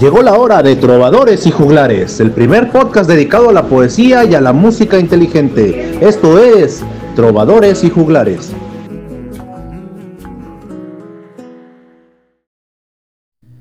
[0.00, 4.34] Llegó la hora de Trovadores y Juglares, el primer podcast dedicado a la poesía y
[4.34, 5.98] a la música inteligente.
[6.00, 6.82] Esto es
[7.14, 8.54] Trovadores y Juglares.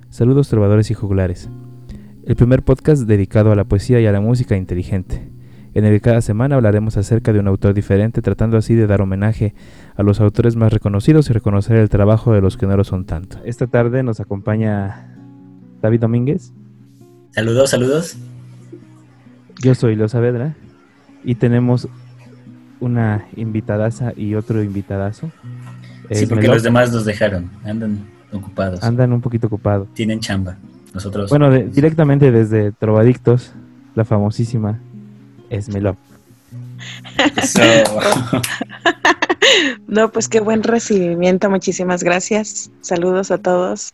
[0.09, 1.49] Saludos trovadores y juglares.
[2.25, 5.29] El primer podcast dedicado a la poesía y a la música inteligente,
[5.73, 9.01] en el que cada semana hablaremos acerca de un autor diferente, tratando así de dar
[9.01, 9.55] homenaje
[9.95, 13.05] a los autores más reconocidos y reconocer el trabajo de los que no lo son
[13.05, 13.39] tanto.
[13.43, 15.12] Esta tarde nos acompaña
[15.83, 16.51] David Domínguez.
[17.31, 18.15] Saludos, saludos.
[19.61, 20.55] Yo soy Leo Saavedra
[21.25, 21.89] y tenemos
[22.79, 25.29] una invitadaza y otro invitadazo.
[26.09, 27.99] Sí, porque los demás nos dejaron, andan
[28.31, 28.81] ocupados.
[28.81, 29.89] Andan un poquito ocupados.
[29.93, 30.55] Tienen chamba.
[30.93, 31.29] Nosotros.
[31.29, 33.51] Bueno, directamente desde Trovadictos,
[33.93, 34.79] la famosísima
[35.49, 35.97] Esmelop.
[39.87, 42.71] no, pues qué buen recibimiento, muchísimas gracias.
[42.79, 43.91] Saludos a todos.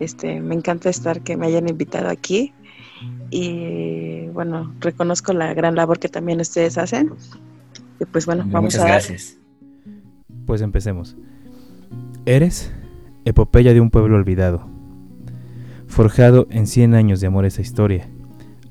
[0.00, 2.52] Este, me encanta estar que me hayan invitado aquí
[3.30, 7.12] y bueno, reconozco la gran labor que también ustedes hacen.
[8.00, 9.38] Y pues bueno, vamos Muchas a gracias.
[10.46, 11.16] Pues empecemos.
[12.26, 12.72] Eres
[13.24, 14.66] epopeya de un pueblo olvidado,
[15.86, 18.08] forjado en 100 años de amor esa historia.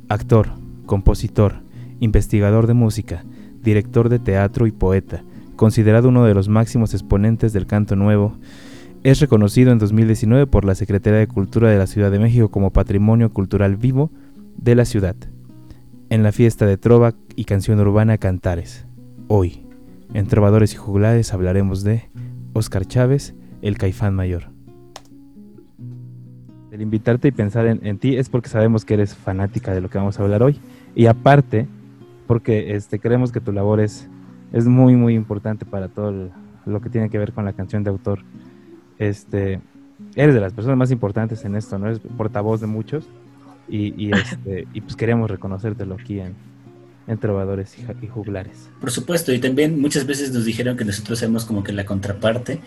[0.09, 0.49] Actor,
[0.85, 1.61] compositor,
[1.99, 3.23] investigador de música,
[3.61, 5.23] director de teatro y poeta,
[5.55, 8.37] considerado uno de los máximos exponentes del canto nuevo,
[9.03, 12.71] es reconocido en 2019 por la Secretaría de Cultura de la Ciudad de México como
[12.71, 14.11] Patrimonio Cultural Vivo
[14.57, 15.15] de la ciudad,
[16.09, 18.85] en la fiesta de Trova y Canción Urbana Cantares.
[19.27, 19.65] Hoy,
[20.13, 22.09] en Trovadores y Juglares hablaremos de
[22.53, 24.45] Oscar Chávez, el Caifán Mayor.
[26.71, 29.97] El invitarte y pensar en, ti es porque sabemos que eres fanática de lo que
[29.97, 30.59] vamos a hablar hoy.
[30.95, 31.67] Y aparte,
[32.25, 34.07] porque este, creemos que tu labor es,
[34.65, 36.31] muy, muy importante para todo
[36.65, 38.19] lo que tiene que ver con la canción de autor.
[38.99, 39.59] Este,
[40.15, 41.87] eres de las personas más importantes en esto, ¿no?
[41.87, 43.05] Eres portavoz de muchos
[43.67, 46.35] y, y, este, y pues queremos reconocértelo aquí en,
[47.07, 48.69] en Trovadores y, y, Juglares.
[48.79, 52.59] Por supuesto, y también muchas veces nos dijeron que nosotros somos como que la contraparte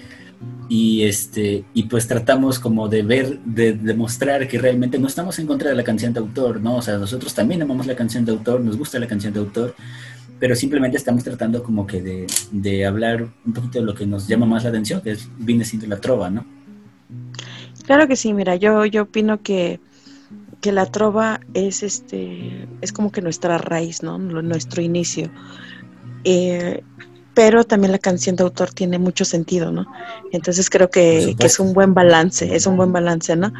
[0.68, 5.46] y este y pues tratamos como de ver, de demostrar que realmente no estamos en
[5.46, 6.76] contra de la canción de autor, ¿no?
[6.76, 9.74] O sea, nosotros también amamos la canción de autor, nos gusta la canción de autor,
[10.38, 14.28] pero simplemente estamos tratando como que de, de hablar un poquito de lo que nos
[14.28, 16.44] llama más la atención, que es, viene siendo la trova, ¿no?
[17.84, 19.80] Claro que sí, mira, yo, yo opino que,
[20.60, 24.18] que la trova es este es como que nuestra raíz, ¿no?
[24.18, 25.30] Nuestro inicio.
[26.24, 26.82] Eh,
[27.32, 29.86] pero también la canción de autor tiene mucho sentido, ¿no?
[30.32, 33.52] Entonces creo que, que, es un buen balance, es un buen balance, ¿no?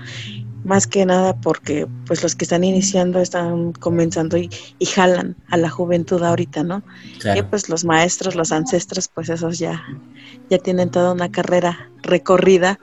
[0.66, 4.50] Más que nada porque pues los que están iniciando están comenzando y,
[4.80, 6.82] y jalan a la juventud ahorita, ¿no?
[7.20, 7.38] Claro.
[7.40, 9.80] Y pues los maestros, los ancestros, pues esos ya,
[10.50, 12.80] ya tienen toda una carrera recorrida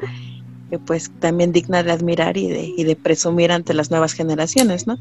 [0.70, 4.88] que pues también digna de admirar y de, y de presumir ante las nuevas generaciones,
[4.88, 4.98] ¿no?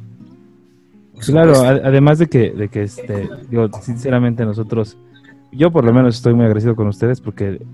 [1.21, 4.97] Claro, además de que, de que este, digo, sinceramente nosotros
[5.53, 7.65] yo por lo menos estoy muy agradecido con ustedes porque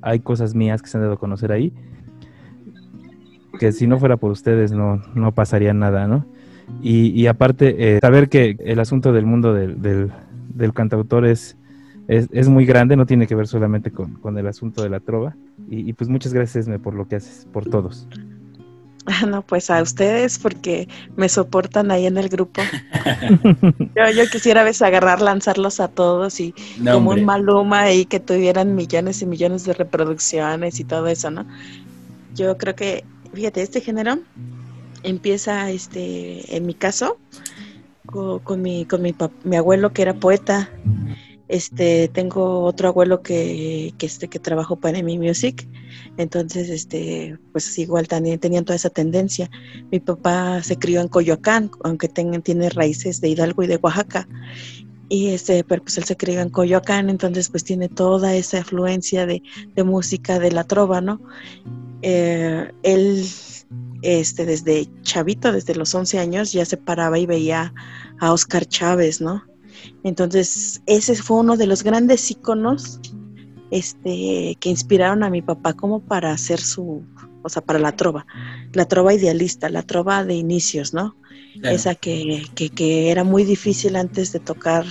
[0.00, 1.74] hay cosas mías que se han dado a conocer ahí
[3.58, 6.26] que si no fuera por ustedes no, no pasaría nada, ¿no?
[6.82, 10.10] Y, y aparte, eh, saber que el asunto del mundo del, del,
[10.54, 11.56] del cantautor es,
[12.08, 15.00] es, es, muy grande, no tiene que ver solamente con, con el asunto de la
[15.00, 15.36] trova.
[15.70, 18.08] Y, y, pues muchas gracias por lo que haces, por todos.
[19.28, 22.62] No, pues a ustedes porque me soportan ahí en el grupo.
[23.96, 27.22] yo, yo, quisiera a veces agarrar, lanzarlos a todos y no, como hombre.
[27.22, 31.46] un maluma y que tuvieran millones y millones de reproducciones y todo eso, ¿no?
[32.34, 34.18] Yo creo que, fíjate, este género
[35.02, 37.18] empieza, este, en mi caso,
[38.06, 39.14] con, mi, con mi,
[39.44, 40.70] mi abuelo que era poeta.
[41.48, 45.68] Este, tengo otro abuelo que, que, este, que trabajó para mi music,
[46.16, 49.48] entonces, este, pues igual también tenían toda esa tendencia.
[49.92, 54.26] Mi papá se crió en Coyoacán, aunque ten, tiene raíces de Hidalgo y de Oaxaca,
[55.08, 59.24] y este, pero pues él se crió en Coyoacán, entonces pues tiene toda esa afluencia
[59.24, 59.40] de,
[59.74, 61.20] de música de la trova, ¿no?
[62.08, 63.26] Eh, él,
[64.02, 67.74] este, desde chavito, desde los 11 años, ya se paraba y veía
[68.20, 69.42] a Oscar Chávez, ¿no?
[70.04, 73.00] Entonces, ese fue uno de los grandes íconos
[73.72, 77.04] este, que inspiraron a mi papá como para hacer su,
[77.42, 78.24] o sea, para la trova,
[78.72, 81.16] la trova idealista, la trova de inicios, ¿no?
[81.60, 81.74] Claro.
[81.74, 84.86] Esa que, que, que, era muy difícil antes de tocar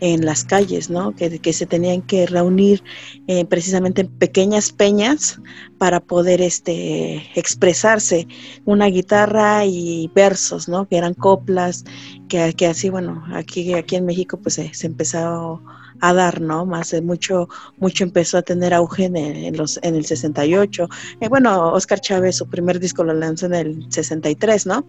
[0.00, 1.14] en las calles, ¿no?
[1.14, 2.82] Que, que se tenían que reunir
[3.26, 5.40] eh, precisamente en pequeñas peñas
[5.78, 8.26] para poder este, expresarse,
[8.64, 10.86] una guitarra y versos, ¿no?
[10.88, 11.84] Que eran coplas,
[12.28, 15.62] que, que así, bueno, aquí, aquí en México pues se, se empezó
[16.00, 16.66] a dar, ¿no?
[16.66, 17.48] Más mucho,
[17.78, 20.88] mucho empezó a tener auge en los, en el 68.
[21.20, 24.86] Eh, bueno, Oscar Chávez, su primer disco lo lanzó en el 63, ¿no?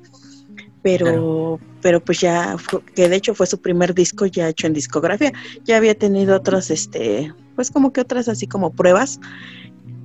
[0.85, 2.55] Pero, pero pues ya,
[2.93, 5.33] que de hecho fue su primer disco ya hecho en discografía.
[5.63, 9.19] Ya había tenido otros, este, pues como que otras así como pruebas.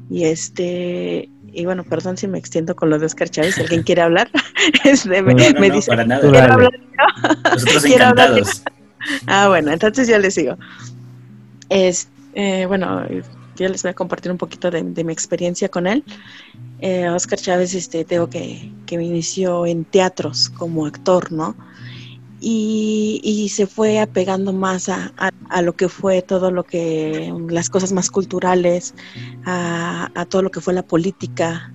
[0.09, 3.83] Y este, y bueno, perdón si me extiendo con lo de Oscar Chávez, si alguien
[3.83, 4.31] quiere hablar,
[4.85, 6.23] este, me, dice, para nada.
[6.23, 6.73] ¿quiero hablar
[7.53, 8.63] Nosotros encantados.
[9.27, 10.57] ah, bueno, entonces yo les sigo.
[11.69, 13.05] Es, eh, bueno,
[13.61, 16.05] yo les voy a compartir un poquito de, mi experiencia con él.
[16.81, 21.55] Eh, Oscar Chávez, este, tengo que, que me inició en teatros como actor, ¿no?
[22.41, 25.13] y, se fue apegando más a,
[25.63, 28.95] lo que fue todo lo que, las cosas más culturales,
[29.45, 31.73] a, todo lo que fue la política,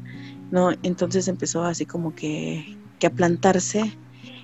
[0.51, 0.71] ¿no?
[0.83, 3.95] Entonces empezó así como que, a plantarse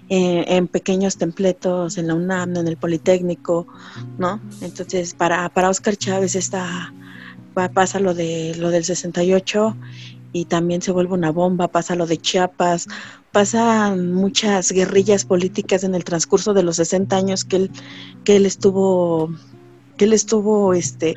[0.09, 3.65] en, pequeños templetos, en la UNAM, en el Politécnico,
[4.19, 4.39] ¿no?
[4.61, 6.93] Entonces para, para Oscar Chávez está,
[7.53, 9.75] pasa lo, de, lo del 68
[10.33, 12.87] y también se vuelve una bomba, pasa lo de Chiapas,
[13.31, 17.71] pasan muchas guerrillas políticas en el transcurso de los 60 años que él,
[18.23, 19.33] que él estuvo,
[19.97, 21.15] que él estuvo, este,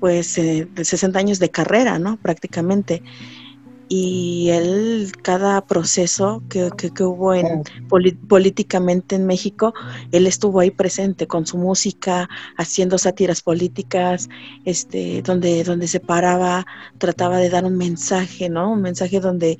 [0.00, 2.16] pues, eh, 60 años de carrera, ¿no?
[2.16, 3.02] Prácticamente.
[3.90, 7.62] Y él, cada proceso que, que, hubo en,
[8.28, 9.72] políticamente en México,
[10.12, 14.28] él estuvo ahí presente con su música, haciendo sátiras políticas,
[14.66, 16.66] este, donde, donde se paraba,
[16.98, 18.72] trataba de dar un mensaje, ¿no?
[18.72, 19.56] Un mensaje donde,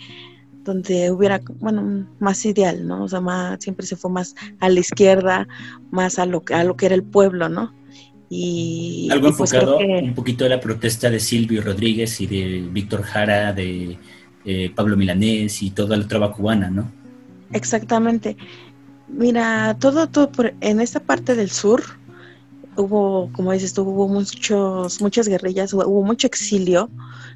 [0.63, 3.05] donde hubiera, bueno, más ideal, ¿no?
[3.05, 5.49] O sea, más, siempre se fue más a la izquierda,
[5.91, 7.73] más a lo, a lo que era el pueblo, ¿no?
[8.31, 13.03] Y, Algo pues enfocado un poquito de la protesta de Silvio Rodríguez y de Víctor
[13.03, 13.97] Jara, de
[14.45, 16.91] eh, Pablo Milanés y toda la trova cubana, ¿no?
[17.53, 18.37] Exactamente.
[19.09, 21.83] Mira, todo, todo por, en esta parte del sur,
[22.79, 26.91] hubo, como dices tú, hubo muchos, muchas guerrillas, hubo, mucho exilio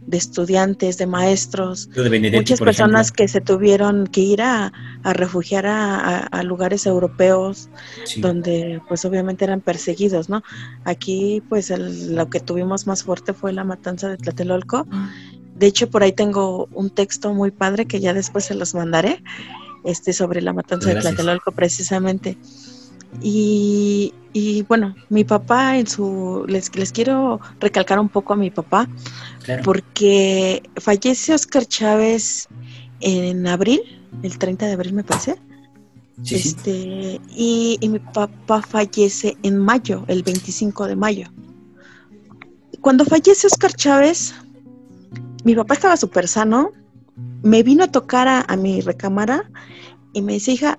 [0.06, 1.88] de estudiantes, de maestros,
[2.32, 4.72] muchas personas que se tuvieron que ir a,
[5.04, 7.68] refugiar a, lugares europeos
[8.18, 10.42] donde pues obviamente eran perseguidos, ¿no?
[10.84, 14.86] Aquí pues lo que tuvimos más fuerte fue la matanza de Tlatelolco.
[15.56, 19.22] De hecho, por ahí tengo un texto muy padre que ya después se los mandaré,
[19.84, 22.36] este sobre la matanza de Tlatelolco precisamente.
[23.20, 28.50] Y, y bueno, mi papá en su, les, les quiero recalcar un poco a mi
[28.50, 28.88] papá,
[29.64, 32.48] porque fallece Oscar Chávez
[33.00, 33.82] en abril,
[34.22, 35.36] el 30 de abril me parece.
[36.24, 41.26] este, Y, y, mi papá fallece en mayo, el 25 de mayo.
[42.80, 44.34] Cuando fallece Oscar Chávez,
[45.44, 46.70] mi papá estaba súper sano,
[47.42, 49.50] me vino a tocar a, mi recámara
[50.12, 50.78] y me dice, hija,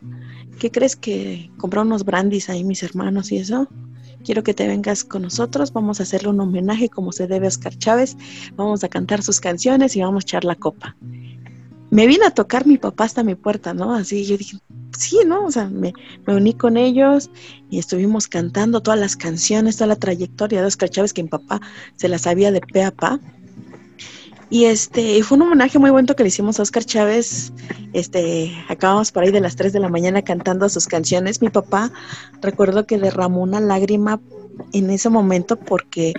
[0.60, 3.68] ¿qué crees que compró unos brandis ahí mis hermanos y eso?
[4.24, 7.50] Quiero que te vengas con nosotros, vamos a hacerle un homenaje como se debe a
[7.50, 8.16] Oscar Chávez,
[8.56, 10.96] vamos a cantar sus canciones y vamos a echar la copa.
[11.90, 13.94] Me vino a tocar mi papá hasta mi puerta, ¿no?
[13.94, 14.58] Así yo dije,
[14.98, 15.46] sí, ¿no?
[15.46, 15.94] O sea, me,
[16.26, 17.30] me uní con ellos
[17.70, 21.62] y estuvimos cantando todas las canciones, toda la trayectoria de Oscar Chávez que mi papá
[21.96, 23.20] se la sabía de pe a pa.
[24.54, 27.52] Y este, fue un homenaje muy bueno que le hicimos a Oscar Chávez.
[27.92, 31.42] Este, acabamos por ahí de las 3 de la mañana cantando sus canciones.
[31.42, 31.92] Mi papá,
[32.40, 34.22] recuerdo que derramó una lágrima
[34.72, 36.14] en ese momento porque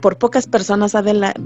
[0.00, 0.94] por pocas personas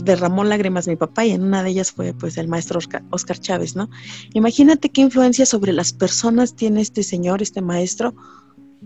[0.05, 2.79] derramó lágrimas mi papá y en una de ellas fue pues el maestro
[3.11, 3.91] Oscar, Chávez, ¿no?
[4.35, 8.15] Imagínate qué influencia sobre las personas tiene este señor, este maestro,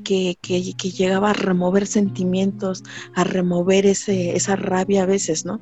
[0.02, 5.60] que, que, llegaba a remover sentimientos, a remover ese, esa rabia a veces, ¿no?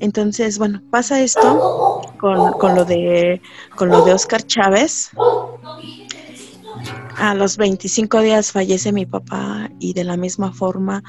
[0.00, 3.40] Entonces, bueno, pasa esto con, lo de
[3.76, 5.10] con lo de Oscar Chávez.
[7.16, 11.02] A los 25 días fallece mi papá y de la misma forma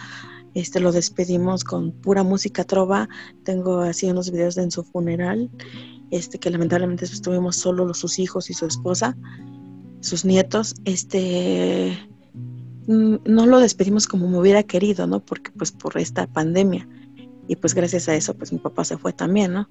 [0.55, 3.07] este lo despedimos con pura música trova.
[3.43, 5.51] Tengo así unos videos de en su funeral,
[6.09, 9.15] este que lamentablemente estuvimos solo sus hijos y su esposa,
[9.99, 10.73] sus nietos.
[10.85, 11.95] Este
[12.87, 15.19] mm, no lo despedimos como me hubiera querido, ¿no?
[15.19, 16.87] Porque pues por esta pandemia
[17.49, 19.67] y pues gracias a eso pues mi papá se fue también, ¿no?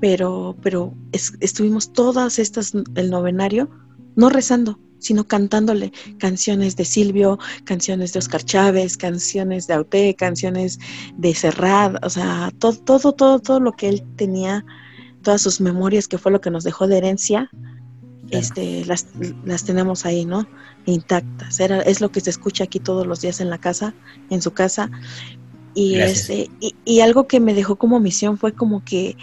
[0.00, 0.94] Pero, pero
[1.40, 3.70] estuvimos todas estas, el novenario,
[4.16, 10.78] no rezando, sino cantándole canciones de Silvio, canciones de Oscar Chávez, canciones de Aute, canciones
[11.16, 14.64] de Serrat, o sea, todo, todo, todo, todo lo que él tenía,
[15.22, 17.50] todas sus memorias, que fue lo que nos dejó de herencia,
[18.30, 19.06] este, las,
[19.44, 20.46] las tenemos ahí, ¿no?
[20.84, 21.60] Intactas.
[21.60, 23.94] Era, es lo que se escucha aquí todos los días en la casa,
[24.28, 24.90] en su casa,
[25.74, 26.50] y, este,
[26.84, 29.16] y, algo que me dejó como misión fue como que,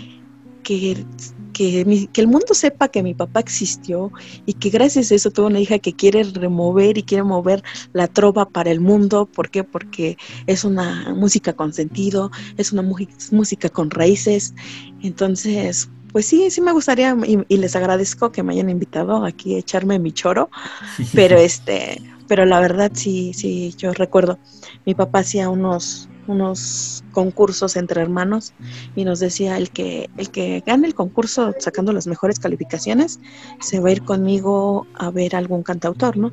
[0.64, 1.06] que,
[1.54, 4.12] que, que, el mundo sepa que mi papá existió
[4.46, 7.64] y que gracias a eso tuve una hija que quiere remover y quiere mover
[7.94, 9.26] la trova para el mundo.
[9.26, 9.64] ¿Por qué?
[9.64, 14.54] Porque es una música con sentido, es una música con raíces.
[15.02, 19.60] Entonces, pues sí, sí me gustaría y, les agradezco que me hayan invitado aquí a
[19.60, 20.50] echarme mi choro,
[21.14, 24.38] pero este, pero la verdad sí, sí, yo recuerdo,
[24.86, 28.54] mi papá hacía unos, unos concursos entre hermanos
[28.96, 33.20] y nos decía el que, el que gane el concurso sacando las mejores calificaciones
[33.60, 36.32] se va a ir conmigo a ver algún cantautor, ¿no?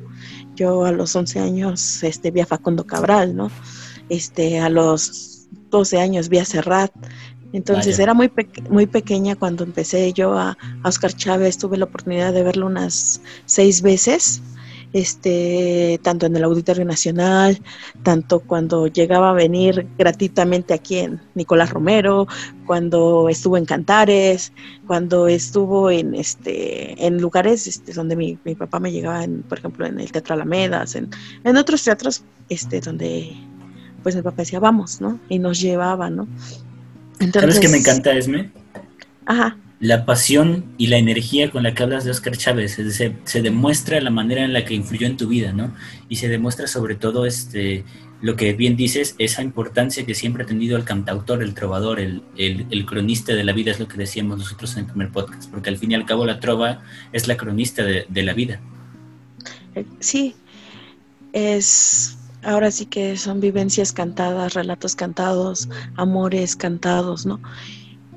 [0.55, 3.49] Yo a los 11 años este, vi a Facundo Cabral, ¿no?
[4.09, 6.91] Este, a los 12 años vi a Serrat,
[7.55, 8.29] entonces era muy,
[8.69, 13.81] muy pequeña cuando empecé yo a, Oscar Chávez, tuve la oportunidad de verlo unas seis
[13.81, 14.41] veces,
[14.95, 17.61] este, tanto en el Auditorio Nacional,
[18.01, 22.29] tanto cuando llegaba a venir gratuitamente aquí en Nicolás Romero,
[22.65, 24.53] cuando estuvo en Cantares,
[24.87, 29.57] cuando estuvo en este, en lugares este, donde mi, mi papá me llegaba, en, por
[29.57, 31.09] ejemplo, en el Teatro Alamedas, en,
[31.43, 33.35] en otros teatros este, donde
[34.01, 35.19] pues mi papá decía, vamos, ¿no?
[35.27, 36.25] Y nos llevaba, ¿no?
[37.33, 38.49] ¿Sabes qué me encanta, Esme?
[39.25, 39.57] Ajá.
[39.79, 42.73] La pasión y la energía con la que hablas de Oscar Chávez.
[42.73, 45.73] Se, se, demuestra la manera en la que influyó en tu vida, ¿no?
[46.07, 47.83] Y se demuestra sobre todo este,
[48.21, 52.23] lo que bien dices, esa importancia que siempre ha tenido el cantautor, el trovador, el,
[52.37, 55.69] el, cronista de la vida, es lo que decíamos nosotros en el primer podcast, porque
[55.69, 58.61] al fin y al cabo la trova es la cronista de, de la vida.
[59.75, 60.35] Eh, sí,
[61.33, 67.41] es ahora sí que son vivencias cantadas, relatos cantados, amores cantados, ¿no?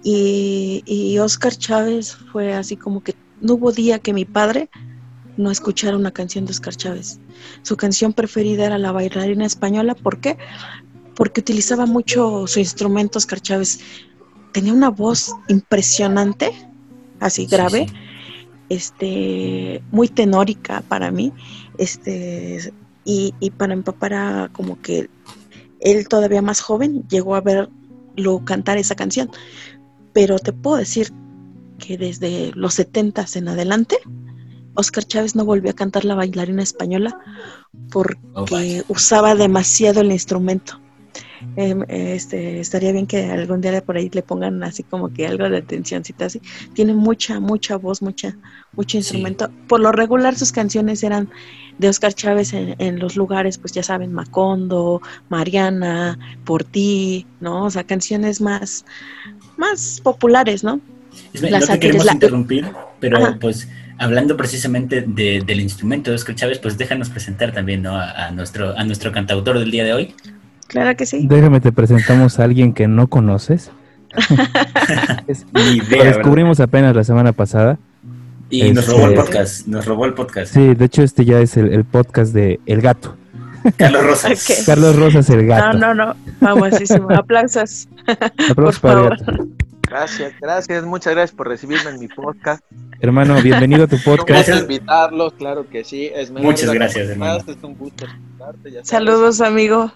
[0.02, 4.70] Y, y Oscar Chávez fue así como que no hubo día que mi padre
[5.38, 7.20] no escuchara una canción de Oscar Chávez.
[7.62, 9.94] Su canción preferida era La bailarina española.
[9.94, 10.36] ¿Por qué?
[11.14, 13.80] Porque utilizaba mucho su instrumento Oscar Chávez.
[14.52, 16.52] Tenía una voz impresionante,
[17.20, 17.86] así grave,
[18.68, 21.32] este, muy tenórica para mí.
[21.78, 22.72] Este,
[23.04, 25.08] y, para mi papá era como que
[25.80, 29.30] él todavía más joven llegó a verlo cantar esa canción.
[30.18, 31.12] Pero te puedo decir
[31.78, 33.98] que desde los 70 en adelante,
[34.74, 37.16] Oscar Chávez no volvió a cantar la bailarina española
[37.92, 40.80] porque oh, usaba demasiado el instrumento.
[41.54, 45.48] Em, este, estaría bien que algún día por ahí le pongan así como que algo
[45.48, 46.40] de atencióncita así.
[46.74, 48.36] Tiene mucha, mucha voz, mucha,
[48.72, 49.48] mucho instrumento.
[49.68, 51.28] Por lo regular sus canciones eran
[51.78, 57.66] de Oscar Chávez en, los lugares, pues ya saben, Macondo, Mariana, Por ti, ¿no?
[57.66, 58.84] O sea, canciones más,
[59.58, 60.80] más populares, ¿no?
[61.34, 62.66] no te queremos interrumpir,
[63.00, 67.96] pero pues hablando precisamente del instrumento de Oscar Chávez, pues déjanos presentar también ¿no?
[67.96, 70.14] a, nuestro, a nuestro cantautor del día de hoy.
[70.68, 71.26] Claro que sí.
[71.28, 73.70] Déjame te presentamos a alguien que no conoces.
[75.52, 77.78] Lo descubrimos apenas la semana pasada.
[78.50, 80.54] Y nos robó el este, podcast, nos robó el podcast.
[80.54, 83.14] Sí, de hecho este ya es el, podcast de El Gato.
[83.76, 84.64] Carlos Rosas.
[84.66, 85.78] Carlos Rosas, el gato.
[85.78, 87.10] No, no, no, famosísimo.
[87.10, 87.88] Aplausos.
[88.50, 89.48] Aplausos para el gato.
[89.88, 92.62] Gracias, gracias, muchas gracias por recibirme en mi podcast.
[93.00, 94.28] Hermano, bienvenido a tu podcast.
[94.28, 96.10] Gracias invitarlos, claro que sí.
[96.32, 97.38] muchas gracias, hermano.
[97.46, 98.06] Es un gusto
[98.82, 99.92] Saludos, amigo.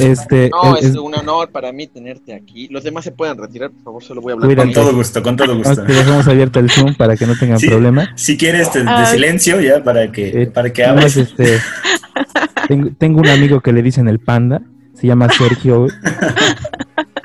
[0.00, 2.68] este, no, es, un honor para mí tenerte aquí.
[2.68, 4.56] Los demás se pueden retirar, por favor, solo voy a hablar.
[4.56, 5.84] con todo gusto, con todo gusto.
[5.84, 8.12] Te dejamos abierto el Zoom para que no tengan problema.
[8.16, 11.16] Si quieres, de, silencio ya, para que, eh, para que hables.
[11.16, 11.58] Este,
[12.68, 14.62] tengo, tengo un amigo que le dicen el panda,
[14.94, 15.86] se llama Sergio.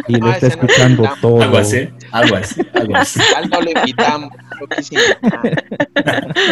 [0.08, 1.42] y lo ah, está escuchando todo.
[1.42, 1.94] Aguas, ¿eh?
[2.12, 3.18] Aguas, aguas.
[3.36, 4.32] Al no lo invitamos,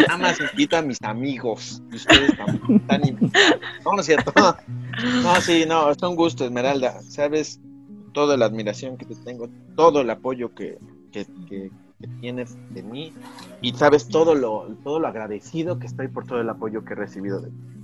[0.08, 1.81] Nada más invito a mis amigos.
[1.91, 2.31] Y ustedes
[2.69, 3.60] están invitados.
[3.86, 4.34] No, no es cierto.
[5.24, 7.01] No, sí, no, es un gusto, Esmeralda.
[7.01, 7.60] Sabes
[8.13, 10.77] toda la admiración que te tengo, todo el apoyo que,
[11.12, 11.72] que, que,
[12.22, 13.13] tienes de mí
[13.62, 16.96] y sabes todo lo, todo lo agradecido que estoy por todo el apoyo que he
[16.96, 17.79] recibido de ti.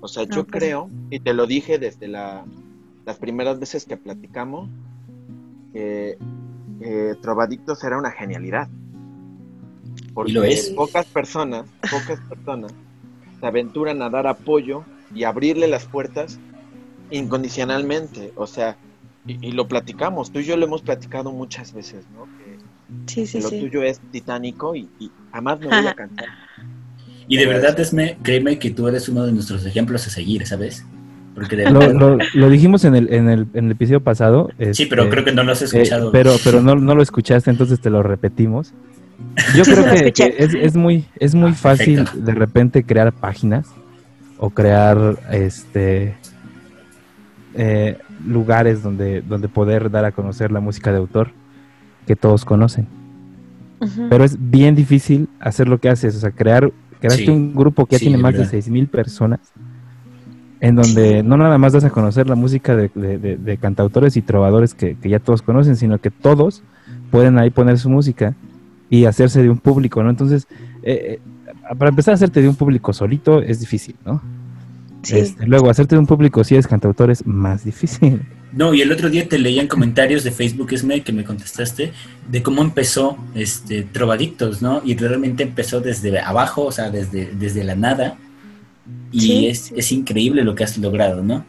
[0.00, 2.44] O sea, yo creo, y te lo dije desde la,
[3.04, 4.68] las primeras veces que platicamos,
[5.72, 6.18] que
[6.80, 8.68] eh, Trovadictos era una genialidad.
[10.14, 10.70] Porque lo es?
[10.70, 12.72] pocas personas, pocas personas
[13.40, 16.38] se aventuran a dar apoyo y abrirle las puertas
[17.10, 18.32] incondicionalmente.
[18.36, 18.76] O sea,
[19.26, 22.26] y, lo platicamos, tú y yo lo hemos platicado muchas veces, ¿no?
[22.38, 24.88] Que, lo tuyo es titánico y,
[25.32, 26.28] jamás me voy a cantar.
[27.28, 30.84] Y de verdad, Esme, créeme que tú eres uno de nuestros ejemplos a seguir, ¿sabes?
[32.34, 34.50] lo, dijimos en el, en, el, en el episodio pasado.
[34.72, 36.08] sí, pero este, creo que no lo has escuchado.
[36.08, 38.72] Eh, pero pero no, no, lo escuchaste, entonces te lo repetimos.
[39.54, 43.68] Yo creo que, es, es, muy, es muy ah, fácil de repente crear páginas
[44.38, 46.16] o crear este
[47.54, 51.30] eh, lugares donde, donde poder dar a conocer la música de autor
[52.06, 52.86] que todos conocen.
[54.10, 57.96] Pero es bien difícil hacer lo que haces, o sea, crear, crearte un grupo que
[57.96, 59.40] ya tiene más de de mil personas,
[60.60, 64.96] en donde no nada más das a conocer la música de, cantautores y trovadores que,
[65.02, 66.62] ya todos conocen, sino que todos
[67.10, 68.34] pueden ahí poner su música
[68.90, 70.10] y hacerse de un público, ¿no?
[70.10, 70.48] Entonces,
[70.82, 74.22] eh, eh, para empezar a hacerte de un público solito es difícil, ¿no?
[75.10, 78.22] Este, luego, hacerte de un público si eres cantautor es más difícil.
[78.52, 81.92] No, y el otro día te leían comentarios de Facebook Esme que me contestaste
[82.30, 84.80] de cómo empezó este Trovadictos, ¿no?
[84.84, 88.16] Y realmente empezó desde abajo, o sea, desde, desde la nada.
[89.12, 91.44] Y es, es increíble lo que has logrado, ¿no?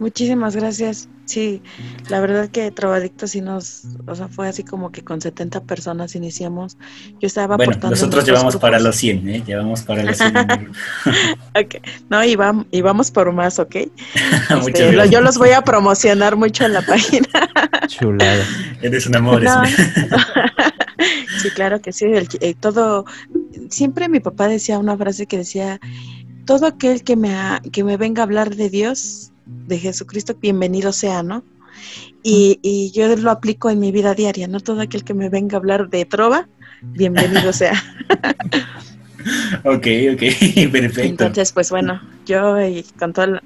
[0.00, 1.08] Muchísimas gracias.
[1.30, 1.62] Sí,
[2.08, 6.16] la verdad que Trovadictos sí nos, o sea, fue así como que con 70 personas
[6.16, 6.76] iniciamos.
[7.20, 9.42] Yo estaba Bueno, nosotros llevamos para los 100, ¿eh?
[9.46, 10.34] Llevamos para los 100.
[11.54, 13.76] ok, no, y, vamos, por más, ¿ok?
[14.66, 17.28] Este, yo los voy a promocionar mucho en la página.
[17.86, 18.44] Chulada.
[18.82, 19.44] Eres un amor.
[21.40, 22.06] sí, claro que sí.
[22.40, 23.04] Eh, todo,
[23.68, 25.78] siempre mi papá decía una frase que decía,
[26.44, 27.32] todo aquel que me,
[27.70, 29.29] que me venga a hablar de Dios
[29.66, 31.44] de Jesucristo, bienvenido sea, ¿no?
[32.22, 34.60] Y, yo lo aplico en mi vida diaria, ¿no?
[34.60, 36.48] Todo aquel que me venga a hablar de trova,
[36.82, 37.72] bienvenido sea.
[39.64, 40.22] ok, ok,
[40.72, 41.00] perfecto.
[41.00, 43.40] Entonces, pues bueno, yo y con todo,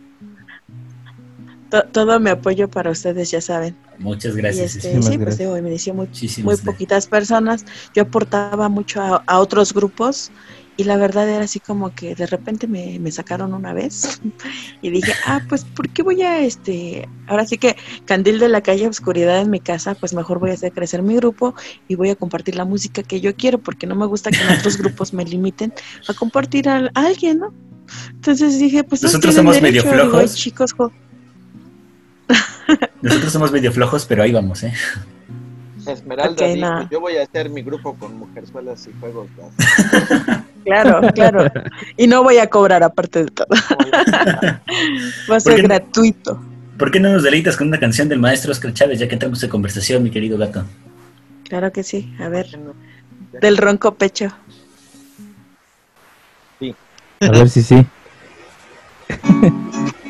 [1.92, 3.76] todo mi apoyo para ustedes, ya saben.
[3.98, 4.76] Muchas gracias.
[4.76, 6.08] Este, sí, pues digo, me inició muy,
[6.42, 7.64] muy poquitas personas.
[7.94, 10.32] Yo aportaba mucho a otros grupos
[10.76, 14.20] y la verdad era así como que de repente me, sacaron una vez
[14.82, 18.60] y dije, ah, pues, ¿por qué voy a, este, ahora sí que candil de la
[18.60, 21.54] calle, oscuridad en mi casa, pues mejor voy a hacer crecer mi grupo
[21.88, 24.50] y voy a compartir la música que yo quiero, porque no me gusta que en
[24.50, 25.72] otros grupos me limiten
[26.08, 27.54] a compartir a, alguien, ¿no?
[28.10, 29.02] Entonces dije, pues...
[29.02, 30.34] Nosotros somos medio flojos.
[30.34, 30.74] chicos,
[33.02, 34.72] Nosotros somos medio flojos, pero ahí vamos, ¿eh?
[35.86, 39.28] Esmeralda dijo, yo voy a hacer mi grupo con mujerzuelas y juegos.
[40.64, 41.50] claro, claro.
[41.96, 43.48] Y no voy a cobrar aparte de todo.
[45.30, 46.42] Va a ser gratuito.
[46.78, 49.42] ¿Por qué no nos deleitas con una canción del maestro Oscar Chávez, ya que entramos
[49.42, 50.64] en conversación, mi querido gato?
[51.48, 52.14] Claro que sí.
[52.18, 52.46] A ver,
[53.40, 54.28] del ronco pecho.
[56.58, 56.74] Sí.
[57.20, 57.86] A ver si sí.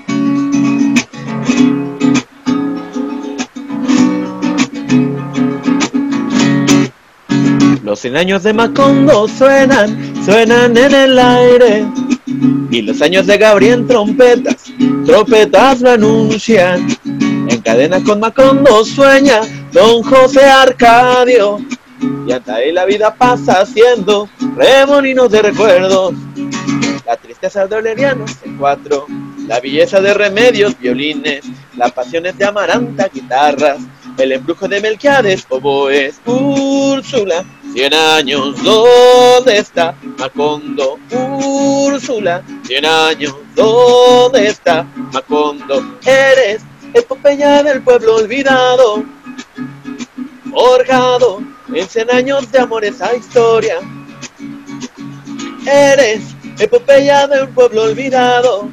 [7.94, 11.86] Los cien años de Macondo suenan, suenan en el aire.
[12.68, 14.64] Y los años de Gabriel trompetas,
[15.06, 16.88] trompetas lo anuncian.
[17.04, 21.60] En cadena con Macondo sueña don José Arcadio.
[22.26, 26.14] Y hasta ahí la vida pasa haciendo remolinos de recuerdos.
[27.06, 29.06] La tristeza de Olerianos en cuatro,
[29.46, 31.44] la belleza de remedios, violines,
[31.76, 33.78] las pasiones de Amaranta, guitarras,
[34.18, 40.96] el embrujo de Melquiades, oboes, Úrsula, Cien años, ¿dónde está Macondo?
[41.10, 45.98] Úrsula, cien años, ¿dónde está Macondo?
[46.06, 46.62] Eres
[46.94, 49.02] epopeya del pueblo olvidado,
[50.52, 51.42] forjado
[51.74, 53.80] en cien años de amor esa historia.
[55.66, 56.22] Eres
[56.60, 58.68] epopeya del pueblo olvidado,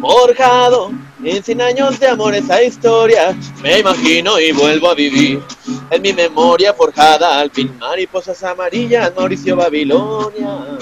[0.00, 0.90] forjado
[1.24, 3.36] en cien años de amor esa historia.
[3.62, 5.42] Me imagino y vuelvo a vivir
[5.90, 10.78] en mi memoria forjada al fin mariposas amarillas, Mauricio Babilonia.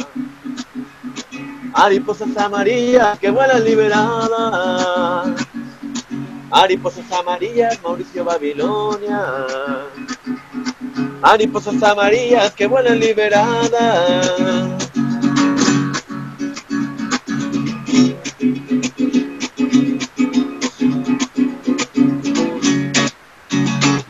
[1.73, 5.47] Mariposas amarillas que vuelan liberadas.
[6.51, 9.47] Mariposas amarillas, Mauricio Babilonia.
[11.21, 14.31] Mariposas amarillas que vuelan liberadas.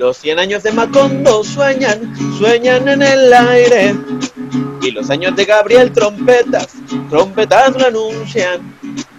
[0.01, 3.95] Los cien años de Macondo sueñan, sueñan en el aire.
[4.81, 6.69] Y los años de Gabriel trompetas,
[7.11, 8.79] trompetas lo anuncian.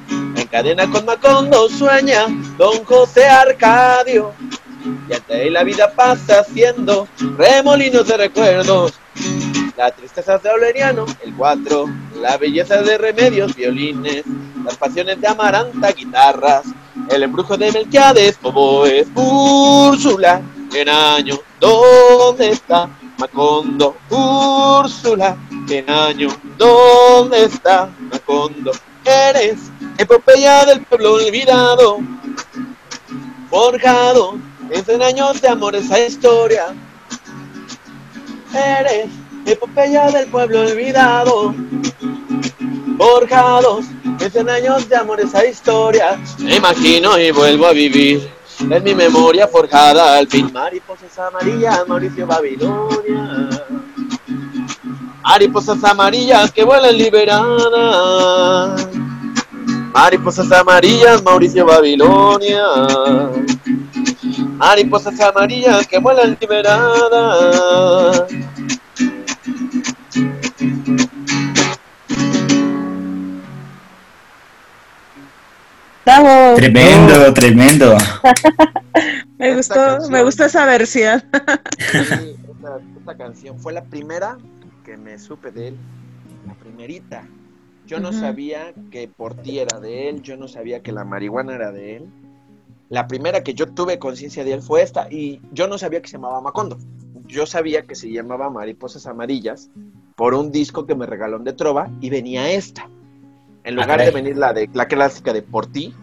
[0.10, 2.26] En cadena con Macondo sueña
[2.58, 4.34] don José Arcadio.
[5.08, 8.94] Y hasta ahí la vida pasa haciendo remolinos de recuerdos.
[9.78, 11.86] La tristeza de Aureliano, el cuatro,
[12.20, 14.24] la belleza de remedios, violines,
[14.66, 16.64] las pasiones de Amaranta, guitarras,
[17.12, 20.42] el embrujo de Melquiades, oboes, Úrsula,
[20.74, 23.96] en año, ¿dónde está Macondo?
[24.10, 25.38] Úrsula,
[25.70, 28.72] en año, ¿dónde está Macondo?
[29.04, 29.58] Eres
[29.98, 32.00] epopeya del pueblo olvidado,
[33.50, 34.38] forjado
[34.70, 36.68] en años de amor esa historia.
[38.54, 39.08] Eres
[39.46, 41.54] epopeya del pueblo olvidado,
[42.98, 43.86] forjados
[44.34, 46.20] en años de amor esa historia.
[46.40, 52.28] Me imagino y vuelvo a vivir en mi memoria forjada al fin mariposas amarillas, Mauricio
[52.28, 53.50] Babilonia.
[55.24, 58.88] Mariposas amarillas que vuelan liberadas.
[59.94, 62.66] Mariposas amarillas, Mauricio Babilonia.
[64.58, 68.24] Mariposas amarillas que vuelan liberadas.
[76.04, 77.98] Tremendo, tremendo.
[79.38, 81.24] me gustó, me gustó esa versión.
[81.32, 84.38] esta, canción fue la primera
[84.84, 85.78] que me supe de él,
[86.48, 87.28] la primerita.
[87.86, 91.56] Yo no sabía que por ti era de él, yo no sabía que la marihuana
[91.56, 92.06] era de él.
[92.90, 96.08] La primera que yo tuve conciencia de él fue esta y yo no sabía que
[96.08, 96.78] se llamaba Macondo.
[97.28, 99.70] Yo sabía que se llamaba Mariposas Amarillas
[100.16, 102.90] por un disco que me regaló de Trova y venía esta.
[103.64, 105.94] En lugar de venir la de la clásica de Por ti,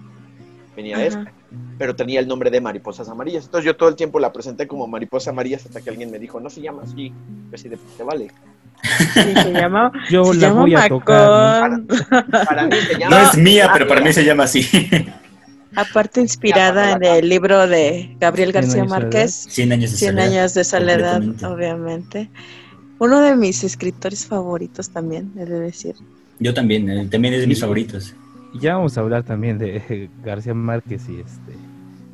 [0.76, 1.32] venía esta.
[1.78, 3.46] Pero tenía el nombre de Mariposas Amarillas.
[3.46, 6.40] Entonces yo todo el tiempo la presenté como Mariposas Amarillas hasta que alguien me dijo,
[6.40, 7.12] no se llama así.
[7.48, 8.28] Pues sí, te vale.
[8.82, 9.92] Sí, se llama.
[10.10, 11.80] Yo la voy a tocar.
[12.46, 14.66] Para, mí se llama, no es mía, pero para mí se llama así.
[15.74, 20.32] Aparte inspirada en el libro de Gabriel García Márquez, Cien años de Cien soledad.
[20.32, 22.30] años de soledad, obviamente.
[22.98, 25.94] Uno de mis escritores favoritos también, he de decir.
[26.40, 28.14] Yo también, eh, también es de mis favoritos.
[28.61, 31.53] Ya vamos a hablar también de García Márquez y este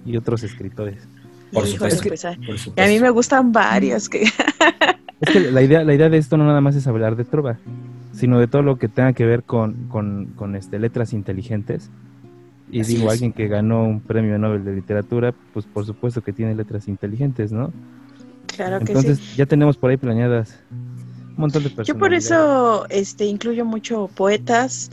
[0.07, 1.09] y otros escritores.
[1.53, 2.03] Por supuesto.
[2.09, 2.37] Pues, a,
[2.77, 4.09] Y a mí me gustan varios.
[4.09, 4.25] Que...
[5.21, 7.59] es que la idea, la idea de esto no nada más es hablar de trova,
[8.13, 11.91] sino de todo lo que tenga que ver con, con, con este, letras inteligentes.
[12.71, 13.13] Y Así digo, es.
[13.15, 17.53] alguien que ganó un premio Nobel de literatura, pues por supuesto que tiene letras inteligentes,
[17.53, 17.73] ¿no?
[18.47, 19.37] Claro que Entonces sí.
[19.37, 20.59] ya tenemos por ahí planeadas
[21.37, 21.88] un montón de personas.
[21.88, 24.90] Yo por eso este, incluyo mucho poetas,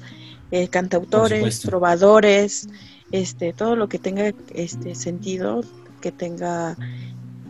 [0.51, 2.67] eh, cantautores, trovadores,
[3.12, 5.63] este, todo lo que tenga este sentido,
[6.01, 6.77] que tenga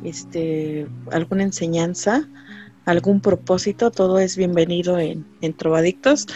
[0.03, 2.27] este alguna enseñanza,
[2.85, 6.27] algún propósito, todo es bienvenido en, en Trovadictos.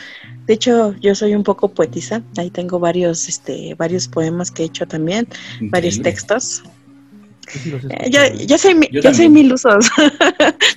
[0.46, 4.66] De hecho, yo soy un poco poetisa, ahí tengo varios, este, varios poemas que he
[4.68, 5.28] hecho también,
[5.72, 6.64] varios textos.
[7.54, 9.86] Yo sí los he Eh, Yo, soy, mi- Yo yo soy mil usos.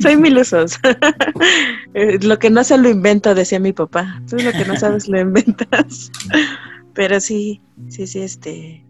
[0.01, 0.73] soy mil usos.
[1.95, 4.23] Eh, lo que no se lo invento, decía mi papá.
[4.29, 6.11] Tú lo que no sabes lo inventas.
[6.95, 8.85] Pero sí, sí, sí, este.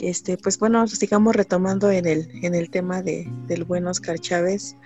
[0.00, 4.76] Este, pues bueno, sigamos retomando en el, en el tema de, del buen Oscar Chávez,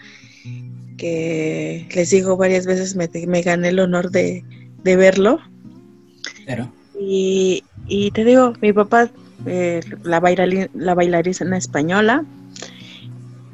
[0.97, 4.45] que les digo varias veces me, me gané el honor de,
[4.85, 5.41] de verlo.
[6.45, 6.73] Claro.
[6.99, 9.11] Y, y te digo, mi papá,
[9.47, 12.25] eh, la, bailari- la bailarina española,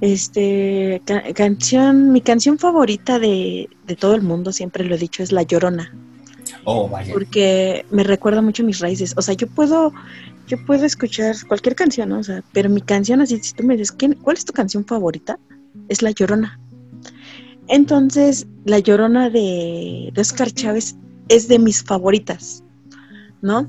[0.01, 5.23] este, ca- canción, mi canción favorita de, de todo el mundo, siempre lo he dicho,
[5.23, 5.93] es La Llorona,
[6.65, 7.13] Oh, vaya.
[7.13, 9.15] porque me recuerda mucho mis raíces.
[9.17, 9.93] O sea, yo puedo,
[10.49, 12.19] yo puedo escuchar cualquier canción, ¿no?
[12.19, 14.85] o sea, pero mi canción, así, si tú me dices, ¿quién, ¿cuál es tu canción
[14.85, 15.39] favorita?
[15.89, 16.59] Es La Llorona.
[17.69, 20.97] Entonces, La Llorona de, de Oscar Chávez
[21.29, 22.63] es de mis favoritas,
[23.43, 23.69] ¿no?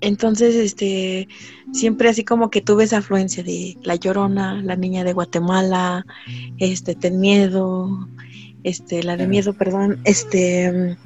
[0.00, 1.28] Entonces, este,
[1.72, 6.04] siempre así como que tuve esa afluencia de La Llorona, La Niña de Guatemala,
[6.58, 8.08] este, Ten Miedo,
[8.64, 9.26] este, la de.
[9.26, 10.96] Miedo, perdón, este,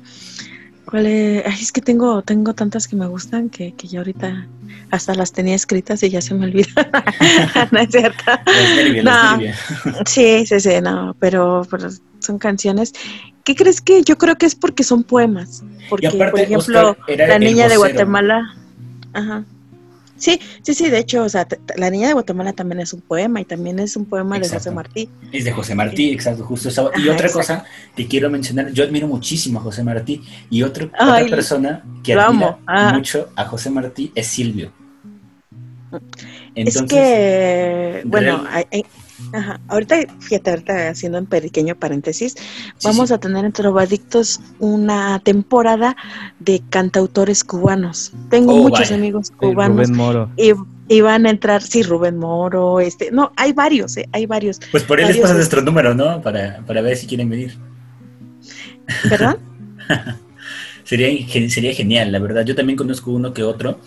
[0.85, 1.45] ¿cuál es?
[1.47, 4.49] Ay, es que tengo, tengo tantas que me gustan que, que ya ahorita
[4.91, 6.91] hasta las tenía escritas y ya se me olvidaron.
[7.73, 8.25] no es cierto.
[9.05, 9.39] No.
[10.07, 11.89] Sí, sí, sí, no, pero, pero
[12.21, 12.95] son canciones.
[13.45, 14.03] ¿Qué crees que?
[14.03, 15.63] Yo creo que es porque son poemas.
[15.89, 17.95] Porque, aparte, por ejemplo, La Niña de vocero.
[17.95, 18.55] Guatemala.
[19.19, 19.45] Ajá.
[20.17, 23.41] Sí, sí, sí, de hecho, o sea, La Niña de Guatemala también es un poema
[23.41, 24.73] y también es un poema de José.
[24.73, 25.09] Martí.
[25.31, 26.91] Es de José Martí, exacto, justo eso.
[26.97, 27.39] Y otra exacto.
[27.39, 31.85] cosa que quiero mencionar, yo admiro muchísimo a José Martí y otro, Ay, otra persona
[32.03, 32.59] que admira.
[32.67, 32.93] Ah.
[32.93, 34.73] mucho a José Martí es Silvio.
[36.57, 38.85] es que, bueno, hay-
[39.33, 42.45] ajá, ahorita, fíjate, ahorita haciendo un pequeño paréntesis, sí,
[42.85, 43.15] vamos sí.
[43.15, 45.97] a tener en Trovadictos una temporada
[46.39, 48.13] de cantautores cubanos.
[48.31, 48.97] Tengo Oh, muchos vaya.
[48.97, 49.77] amigos cubanos.
[49.89, 50.31] Rubén Moro.
[50.37, 50.53] y,
[50.89, 54.83] y van a entrar, sí, Rubén Moro, este, no, hay varios, eh, hay varios, Pues
[54.85, 56.21] por él les varios, pasa este- nuestro número, ¿no?
[56.23, 57.57] Para, para ver si quieren venir.
[59.11, 59.37] ¿verdad?
[60.85, 61.11] Sería,
[61.51, 62.47] sería genial, la verdad.
[62.47, 63.79] Yo también conozco uno que otro.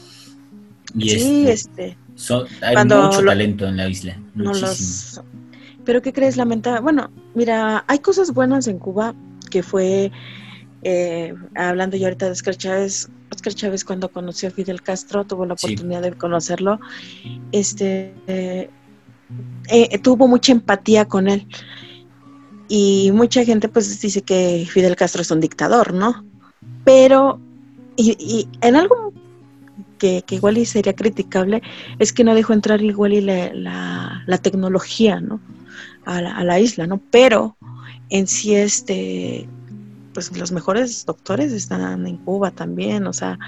[0.95, 4.19] Y sí, este, este, son- hay mucho lo- talento en la isla.
[4.35, 4.67] Muchísimo.
[4.67, 5.21] los...
[5.85, 6.37] Pero ¿qué crees?
[6.37, 6.81] Lamentable.
[6.81, 9.13] Bueno, mira, hay cosas buenas en Cuba
[9.49, 10.11] que fue,
[10.83, 15.45] eh, hablando yo ahorita de Oscar Chávez, Oscar Chávez cuando conoció a Fidel Castro, tuvo
[15.45, 15.67] la Sí.
[15.67, 16.79] oportunidad de conocerlo,
[17.51, 18.69] este, eh,
[19.69, 21.47] eh, tuvo mucha empatía con él.
[22.67, 26.23] Y mucha gente pues dice que Fidel Castro es un dictador, ¿no?
[26.85, 27.39] Pero,
[27.97, 29.11] y, y en algo
[29.97, 31.61] que, que igual y sería criticable,
[31.99, 35.41] es que no dejó entrar igual y la, la, la tecnología, ¿no?
[36.05, 36.99] A la, a la isla, ¿no?
[37.11, 37.57] Pero
[38.09, 39.47] en sí, este,
[40.13, 43.39] pues los mejores doctores están en Cuba también, o sea,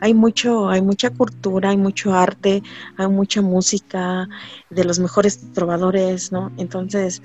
[0.00, 2.62] hay mucho, hay mucha cultura, hay mucho arte,
[2.96, 4.28] hay mucha música
[4.70, 6.52] de los mejores trovadores, ¿no?
[6.56, 7.22] Entonces,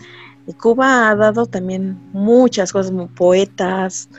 [0.62, 4.10] Cuba ha dado también muchas cosas, poetas,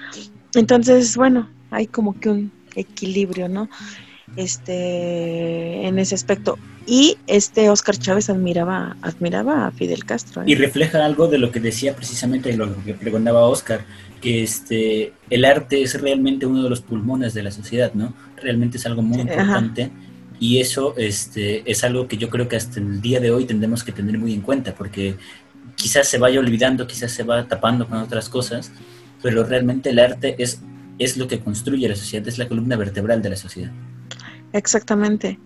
[0.55, 3.69] entonces, bueno, hay como que un equilibrio, ¿no?
[4.37, 6.59] Este, en ese aspecto.
[6.91, 10.41] Y este Oscar Chávez admiraba, admiraba a Fidel Castro.
[10.41, 10.45] ¿eh?
[10.47, 13.85] Y refleja algo de lo que decía precisamente lo que preguntaba Oscar,
[14.23, 18.15] que este el arte es realmente uno de los pulmones de la sociedad, ¿no?
[18.43, 19.91] Realmente es algo muy importante.
[20.41, 23.85] Y eso este, es algo que yo creo que hasta el día de hoy tendremos
[23.85, 25.17] que tener muy en cuenta, porque
[25.75, 28.73] quizás se vaya olvidando, quizás se va tapando con otras cosas,
[29.23, 30.63] pero realmente el arte es,
[30.99, 33.73] es lo que construye la sociedad, es la columna vertebral de la sociedad.
[34.55, 35.39] Exactamente.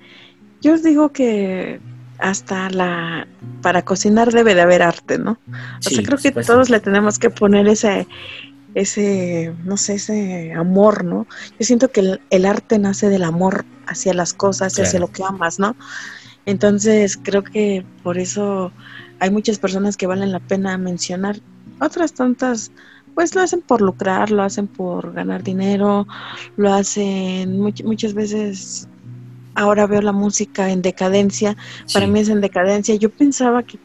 [0.63, 1.81] Yo os digo que
[2.19, 3.27] hasta la
[3.61, 5.33] para cocinar debe de haber arte, ¿no?
[5.33, 8.07] O sea, creo que todos le tenemos que poner ese
[8.75, 11.27] ese no sé, ese amor, ¿no?
[11.59, 15.59] Yo siento que el, arte nace del amor hacia las cosas, hacia lo que amas,
[15.59, 15.77] ¿no?
[16.47, 18.73] Entonces, creo que por eso
[19.21, 21.41] hay muchas personas que valen la pena mencionar.
[21.81, 22.73] Otras tantas
[23.15, 26.07] pues lo hacen por lucrar, lo hacen por ganar dinero,
[26.57, 28.89] lo hacen muchas veces.
[29.55, 31.57] Ahora veo la música en decadencia,
[31.93, 32.95] para mí es en decadencia.
[32.95, 33.79] Yo pensaba que,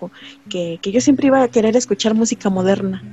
[0.50, 3.04] que, que yo siempre iba a querer escuchar música moderna.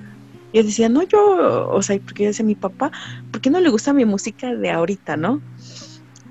[0.52, 2.92] Yo decía, no, yo, o sea, porque yo decía mi papá,
[3.32, 5.42] ¿por qué no le gusta mi música de ahorita, no?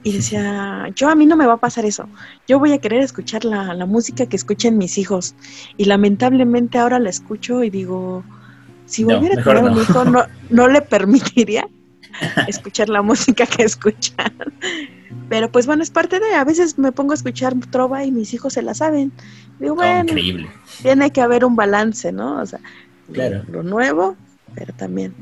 [0.01, 2.07] Y decía, yo a mí no me va a pasar eso.
[2.47, 5.35] Yo voy a querer escuchar la, la música que escuchen mis hijos.
[5.75, 8.23] Y lamentablemente ahora la escucho y digo,
[8.85, 11.67] si volviera a tener un hijo, no, no le permitiría
[12.47, 14.33] escuchar la música que escuchan.
[15.29, 18.33] Pero pues bueno, es parte de, a veces me pongo a escuchar trova y mis
[18.33, 19.11] hijos se la saben.
[19.59, 20.49] Digo, bueno, increíble.
[20.81, 22.41] tiene que haber un balance, ¿no?
[22.41, 22.59] O sea,
[23.11, 23.43] claro.
[23.49, 24.15] lo nuevo,
[24.55, 25.13] pero también.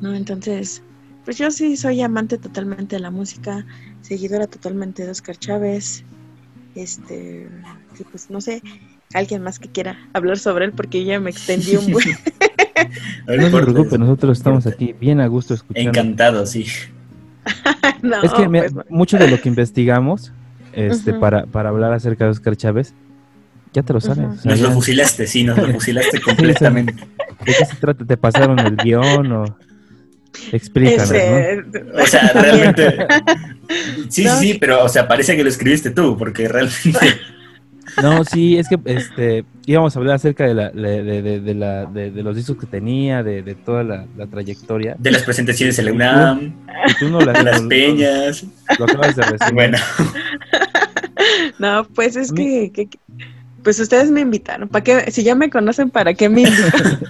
[0.00, 0.14] ¿No?
[0.14, 0.82] Entonces,
[1.24, 3.66] pues yo sí soy amante totalmente de la música,
[4.02, 6.04] seguidora totalmente de Oscar Chávez.
[6.74, 7.48] Este,
[8.10, 8.62] pues no sé,
[9.14, 12.06] alguien más que quiera hablar sobre él porque ya me extendí un buen.
[13.26, 15.90] no se preocupe, nosotros estamos aquí bien a gusto escuchando.
[15.90, 16.66] Encantado, sí.
[18.22, 20.32] es que pues mucho de lo que investigamos
[20.72, 22.94] este, para, para hablar acerca de Oscar Chávez,
[23.72, 24.44] ya te lo sabes.
[24.44, 26.94] nos lo fusilaste, sí, nos lo fusilaste completamente.
[26.94, 28.04] ¿De qué se trata?
[28.04, 29.58] ¿Te pasaron el guion o...?
[30.52, 32.02] Explícanos, ¿no?
[32.02, 33.06] O sea, realmente...
[34.08, 37.18] Sí, sí, sí, pero, o sea, parece que lo escribiste tú, porque realmente...
[38.02, 42.10] No, sí, es que este íbamos a hablar acerca de, la, de, de, la, de,
[42.22, 44.96] los discos que tenía, de, toda la, trayectoria.
[44.98, 46.54] De las presentaciones en la UNAM,
[47.00, 48.44] de las peñas.
[48.78, 49.54] Lo, acabas de recibir.
[49.54, 49.78] Bueno.
[51.58, 52.70] No, pues es que,
[53.64, 54.68] pues ustedes me invitaron.
[54.68, 55.10] ¿Para qué?
[55.10, 57.00] Si ya me conocen, ¿para qué me invitan?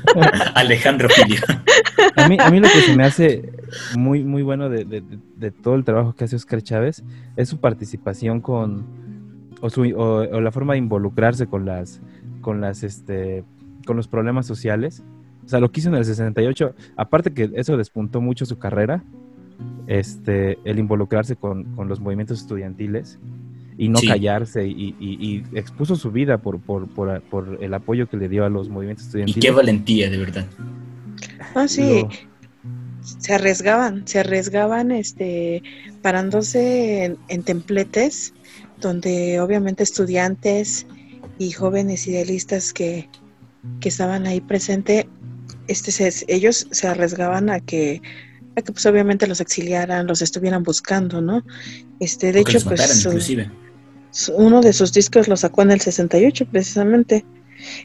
[0.54, 1.40] Alejandro Filio.
[2.14, 3.52] A mí, a mí lo que se me hace
[3.96, 7.02] muy, muy bueno de, de todo el trabajo que hace Oscar Chávez
[7.36, 9.05] es su participación con
[9.60, 12.00] o, la forma de involucrarse con las,
[12.40, 13.44] con las, este,
[13.86, 15.02] con los problemas sociales.
[15.44, 19.04] O sea, lo que hizo en el 68, aparte que eso despuntó mucho su carrera,
[19.86, 23.18] este, el involucrarse con, los movimientos estudiantiles
[23.78, 28.44] y no callarse y, expuso su vida por, por, por, el apoyo que le dio
[28.44, 29.36] a los movimientos estudiantiles.
[29.36, 30.46] Y qué valentía, de verdad.
[31.54, 32.04] Ah, sí.
[33.02, 35.62] Se arriesgaban, se arriesgaban este,
[36.02, 38.34] parándose en templetes
[38.80, 40.86] donde obviamente estudiantes
[41.38, 43.08] y jóvenes idealistas que,
[43.82, 45.06] estaban ahí presentes,
[45.68, 48.00] este, ellos se arriesgaban a que,
[48.56, 51.44] a que pues obviamente los exiliaran, los estuvieran buscando, ¿no?
[52.00, 53.06] Este, de hecho, pues
[54.34, 57.24] uno de sus discos lo sacó en el 68 precisamente.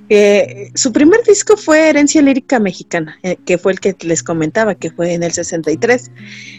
[0.09, 4.75] Eh, su primer disco fue Herencia Lírica Mexicana, eh, que fue el que les comentaba,
[4.75, 6.11] que fue en el 63.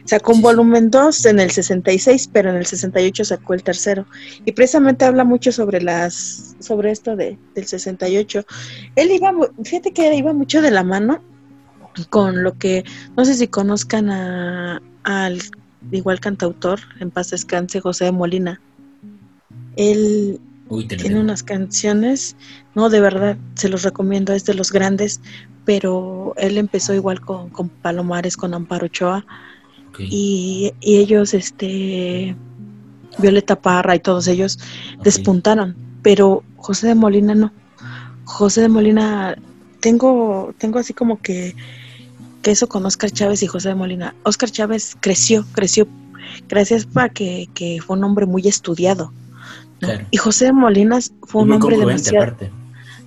[0.04, 4.06] Sacó un volumen 2 en el 66, pero en el 68 sacó el tercero.
[4.44, 8.44] Y precisamente habla mucho sobre las sobre esto de, del 68.
[8.96, 9.32] Él iba,
[9.64, 11.22] fíjate que iba mucho de la mano
[12.08, 12.84] con lo que,
[13.16, 15.42] no sé si conozcan al
[15.90, 18.60] igual cantautor, en paz descanse, José de Molina.
[19.76, 20.40] Él
[20.80, 22.36] tiene unas canciones,
[22.74, 25.20] no, de verdad, se los recomiendo, es de los grandes,
[25.64, 27.50] pero él empezó igual con,
[27.82, 29.24] Palomares, con Amparo Ochoa,
[29.98, 32.34] y, ellos, este,
[33.18, 34.58] Violeta Parra y todos ellos
[35.02, 37.52] despuntaron, pero José de Molina no.
[38.24, 39.36] José de Molina,
[39.80, 41.54] tengo, tengo así como que,
[42.40, 44.14] que eso con Oscar Chávez y José de Molina.
[44.22, 45.86] Oscar Chávez creció, creció
[46.48, 49.12] gracias a que, que fue un hombre muy estudiado
[50.10, 52.36] y José Molinas fue un hombre demasiado...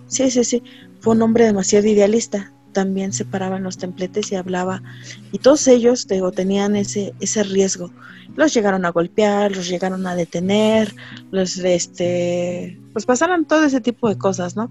[0.08, 0.62] Sí, sí, sí.
[1.00, 2.52] Fue un hombre demasiado idealista.
[2.76, 4.84] también se paraba en los templetes y hablaba.
[5.32, 7.90] Y todos ellos, digo, tenían ese, ese riesgo.
[8.36, 10.94] Los llegaron a golpear, los llegaron a detener,
[11.32, 14.70] los, este, pues pasaron todo ese tipo de cosas, ¿no?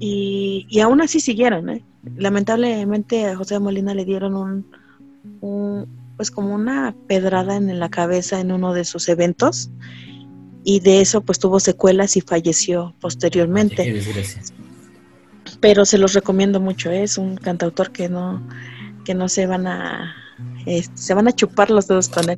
[0.00, 1.84] Y, y aún así siguieron, ¿eh?
[2.16, 4.66] Lamentablemente a José Molina le dieron un,
[5.40, 9.70] un, pues como una pedrada en la cabeza en uno de sus eventos
[10.68, 14.02] y de eso pues tuvo secuelas y falleció posteriormente.
[15.60, 17.04] Pero se los recomiendo mucho, ¿eh?
[17.04, 18.44] es un cantautor que no
[19.04, 20.12] que no se van a
[20.94, 22.36] se van a chupar los dedos con él.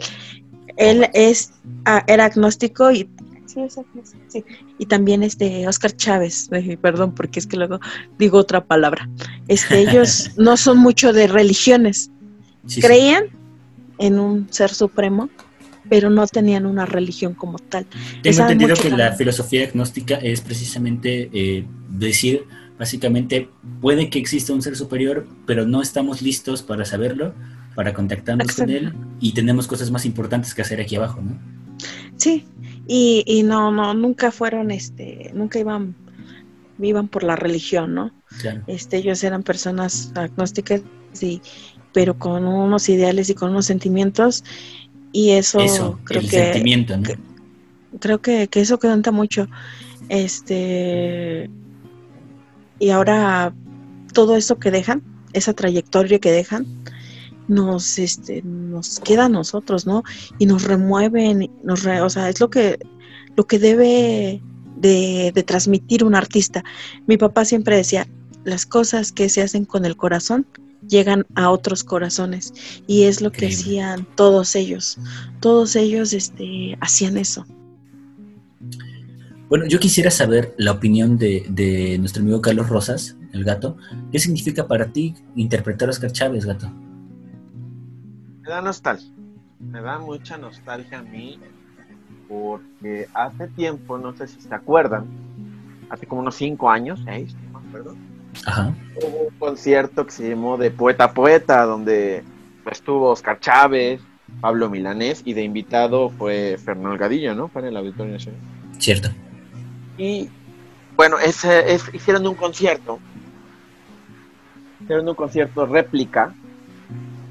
[0.76, 1.52] Él es
[1.86, 3.08] ah, era agnóstico y
[4.78, 7.80] y también este Oscar Chávez, eh, perdón porque es que luego
[8.18, 9.08] digo otra palabra.
[9.48, 12.10] Este ellos no son mucho de religiones.
[12.78, 13.24] Creían
[13.98, 15.30] en un ser supremo,
[15.88, 17.86] pero no tenían una religión como tal.
[18.22, 22.44] Tengo entendido que la filosofía agnóstica es precisamente eh, decir,
[22.78, 23.48] básicamente,
[23.80, 27.34] puede que exista un ser superior, pero no estamos listos para saberlo,
[27.74, 31.38] para contactarnos con él, y tenemos cosas más importantes que hacer aquí abajo, ¿no?
[32.16, 32.44] Sí,
[32.86, 35.94] y, y no, no, nunca fueron, este, nunca iban,
[36.80, 38.12] iban por la religión, ¿no?
[38.66, 40.82] Este, ellos eran personas agnósticas
[41.20, 41.40] y,
[41.92, 44.44] pero con unos ideales y con unos sentimientos
[45.12, 45.58] y eso,
[46.04, 46.94] creo que, sentimiento,
[48.00, 49.48] creo que, que, eso cuenta mucho.
[50.08, 51.50] Este
[52.78, 53.52] y ahora
[54.12, 56.66] todo eso que dejan esa trayectoria que dejan
[57.48, 60.04] nos este nos queda a nosotros no
[60.38, 62.78] y nos remueven nos o sea es lo que
[63.36, 64.40] lo que debe
[64.76, 66.64] de, de transmitir un artista.
[67.06, 68.06] Mi papá siempre decía
[68.44, 70.46] las cosas que se hacen con el corazón
[70.88, 72.52] llegan a otros corazones
[72.86, 74.98] y es lo que hacían todos ellos.
[75.40, 77.46] Todos ellos este, hacían eso.
[79.48, 83.76] Bueno, yo quisiera saber la opinión de, nuestro amigo Carlos Rosas, el gato.
[84.12, 86.70] ¿Qué significa para ti interpretar a Oscar Chávez, gato?
[88.42, 89.10] Me da nostalgia.
[89.58, 91.38] Me da mucha nostalgia a mí
[92.28, 95.06] porque hace tiempo, no sé si se acuerdan,
[95.88, 97.96] hace como unos cinco años, seis, no me acuerdo,
[98.46, 102.22] Hubo un concierto que se llamó de Poeta a Poeta, donde
[102.70, 104.00] estuvo Oscar Chávez,
[104.40, 107.50] Pablo Milanés y de invitado fue Fernando Gadillo, ¿no?
[107.54, 108.40] En el Auditorio Nacional.
[108.78, 109.10] Cierto.
[109.96, 110.28] Y
[110.96, 112.98] bueno, ese, hicieron un concierto,
[114.80, 116.34] hicieron un concierto réplica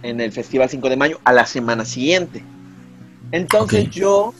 [0.04, 2.44] en el Festival 5 de Mayo a la semana siguiente.
[3.32, 4.34] Entonces yo,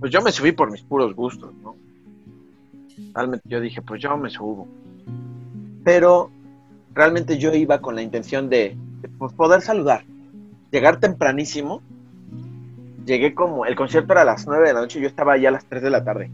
[0.00, 1.76] pues yo me subí por mis puros gustos, ¿no?
[3.14, 4.68] Realmente yo dije, pues yo me subo
[5.86, 6.32] pero
[6.94, 8.76] realmente yo iba con la intención de,
[9.20, 10.02] pues, poder saludar,
[10.72, 11.80] llegar tempranísimo.
[13.04, 15.50] Llegué como, el concierto era a las 9 de la noche y yo estaba allá
[15.50, 16.28] a las 3 de la tarde.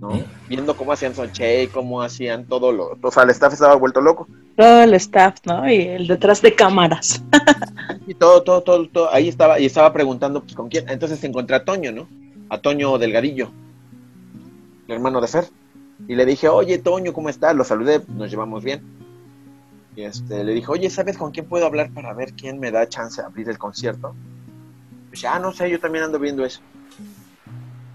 [0.00, 0.22] ¿no?
[0.48, 2.96] Viendo cómo hacían y cómo hacían todo lo...
[3.02, 4.28] O sea, el staff estaba vuelto loco.
[4.54, 5.68] Todo el staff, ¿no?
[5.68, 7.24] Y el detrás de cámaras.
[8.06, 9.12] y todo, todo, todo, todo.
[9.12, 10.88] Ahí estaba, y estaba preguntando, pues, ¿con quién?
[10.88, 12.06] Entonces encontré a Toño, ¿no?
[12.50, 13.50] A Toño Delgadillo,
[14.86, 15.46] el hermano de Fer.
[16.08, 17.54] Y le dije, oye, Toño, ¿cómo estás?
[17.56, 18.82] Lo saludé, nos llevamos bien.
[19.96, 22.88] Y este, le dije, oye, ¿sabes con quién puedo hablar para ver quién me da
[22.88, 24.14] chance de abrir el concierto?
[25.08, 26.60] Pues ya, no sé, yo también ando viendo eso.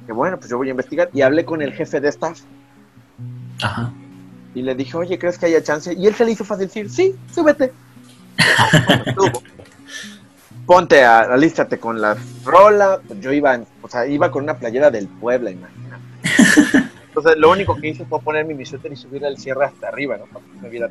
[0.08, 1.10] Que bueno, pues yo voy a investigar.
[1.14, 2.42] Y hablé con el jefe de staff.
[3.62, 3.94] Ajá.
[4.54, 5.94] Y le dije, oye, ¿crees que haya chance?
[5.94, 7.72] Y él se le hizo fácil decir, sí, súbete.
[10.66, 13.00] Ponte, a, alístate con la rola.
[13.20, 16.04] Yo iba, o sea, iba con una playera del Puebla, imagínate.
[17.12, 20.16] Entonces, lo único que hice fue ponerme mi suéter y subir al cierre hasta arriba,
[20.16, 20.28] ¿no?
[20.28, 20.90] Para que me viera.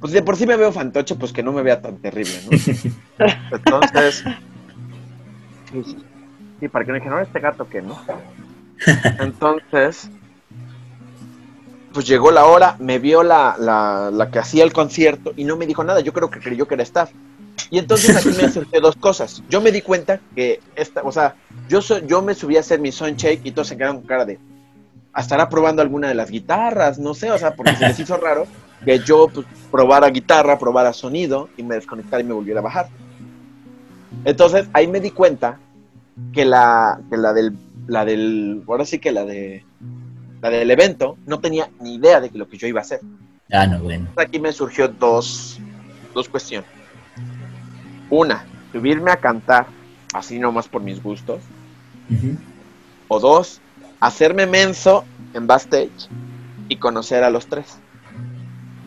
[0.00, 3.26] Pues de por sí me veo fantoche, pues que no me vea tan terrible, ¿no?
[3.52, 4.24] Entonces.
[6.60, 8.00] Sí, para que no dijeran, no, este gato que no.
[9.20, 10.08] Entonces.
[11.92, 15.58] Pues llegó la hora, me vio la, la, la que hacía el concierto y no
[15.58, 16.00] me dijo nada.
[16.00, 17.10] Yo creo que creyó que era staff.
[17.68, 19.42] Y entonces aquí me surgió dos cosas.
[19.50, 21.34] Yo me di cuenta que esta, o sea,
[21.68, 24.38] yo yo me subí a hacer mi shake y todos se quedaron con cara de,
[25.16, 28.46] estará probando alguna de las guitarras, no sé, o sea, porque se les hizo raro
[28.84, 32.88] que yo pues, probara guitarra, probara sonido y me desconectara y me volviera a bajar.
[34.24, 35.58] Entonces ahí me di cuenta
[36.32, 39.64] que la, que la del, la del, ahora sí que la de,
[40.40, 43.00] la del evento no tenía ni idea de lo que yo iba a hacer.
[43.50, 44.08] Ah, no, bueno.
[44.16, 45.58] Aquí me surgió dos,
[46.14, 46.68] dos cuestiones.
[48.10, 49.66] Una, subirme a cantar
[50.12, 51.40] así nomás por mis gustos.
[53.08, 53.60] O dos,
[54.02, 56.08] hacerme menso en backstage
[56.68, 57.78] y conocer a los tres.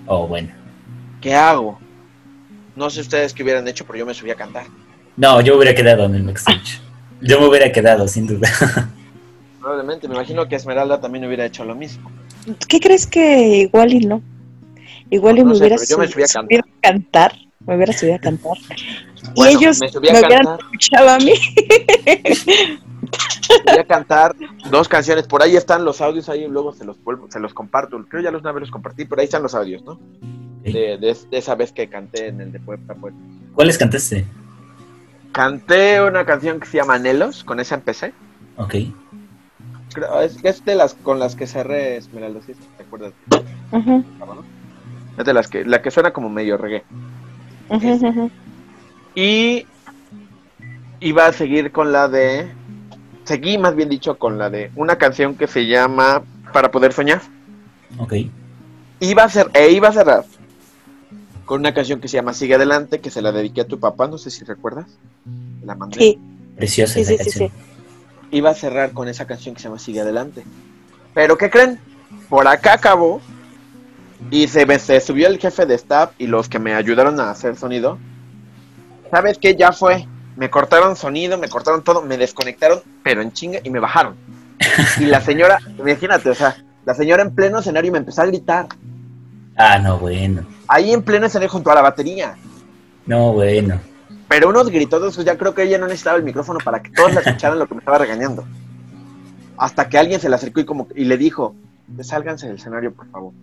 [0.06, 0.50] Oh, bueno.
[1.22, 1.80] ¿Qué hago?
[2.76, 4.66] No sé ustedes qué hubieran hecho, pero yo me subí a cantar.
[5.16, 6.82] No, yo hubiera quedado en el backstage.
[7.22, 8.50] Yo me hubiera quedado, sin duda.
[9.62, 12.12] Probablemente, me imagino que Esmeralda también hubiera hecho lo mismo.
[12.68, 14.22] ¿Qué crees que igual y no?
[15.10, 17.34] Igual y me hubiera subido a cantar.
[17.66, 18.58] Me hubiera subido a cantar.
[19.36, 21.34] y ellos me, hubieran escuchado a mí.
[23.66, 24.36] Voy a cantar
[24.70, 25.28] dos canciones.
[25.28, 28.04] Por ahí están los audios, ahí luego se los vuelvo, se los comparto.
[28.08, 30.00] Creo ya los una vez los compartí, pero ahí están los audios, ¿no?
[30.64, 32.96] De, esa vez que canté en el de Puebla.
[32.96, 33.20] Puebla.
[33.54, 34.26] ¿Cuáles cantaste?
[35.32, 38.14] Canté una canción que se llama Anhelos, con esa empecé.
[38.58, 38.76] Ok.
[40.24, 42.54] es, es de las con las que cerré Esmeralda, ¿sí?
[42.78, 43.14] ¿te acuerdas?
[45.18, 46.84] Es de las que, la que suena como medio reggae.
[49.14, 49.66] Y
[51.00, 52.52] iba a seguir con la de
[53.26, 56.24] seguí más bien dicho con la de una canción que se llama
[56.54, 57.22] Para poder soñar.
[57.98, 58.14] Ok.
[59.02, 60.26] Iba a ser, e iba a cerrar
[61.46, 64.08] con una canción que se llama Sigue Adelante, que se la dediqué a tu papá,
[64.08, 64.88] no sé si recuerdas.
[65.64, 66.00] La mandé.
[66.00, 66.20] Sí.
[66.56, 67.52] Preciosa sí, esa canción.
[68.32, 70.44] Iba a cerrar con esa canción que se llama Sigue Adelante.
[71.14, 71.80] Pero ¿qué creen?
[72.30, 73.22] Por acá acabó
[74.32, 77.56] y se, se subió el jefe de staff y los que me ayudaron a hacer
[77.56, 77.98] sonido.
[79.12, 79.56] ¿Sabes qué?
[79.56, 83.80] Ya fue me cortaron sonido, me cortaron todo, me desconectaron, pero en chinga, y me
[83.80, 84.16] bajaron.
[85.00, 86.56] Y la señora, imagínate, o sea,
[86.86, 88.68] la señora en pleno escenario me empezó a gritar.
[89.58, 90.46] Ah, no, bueno.
[90.68, 92.36] Ahí en pleno escenario junto a la batería.
[93.06, 93.80] No, bueno.
[94.28, 97.22] Pero unos gritos, ya creo que ella no necesitaba el micrófono para que todos la
[97.22, 98.44] escucharan lo que me estaba regañando.
[99.58, 101.56] Hasta que alguien se le acercó y como y le dijo,
[102.02, 103.34] sálganse del escenario, por favor.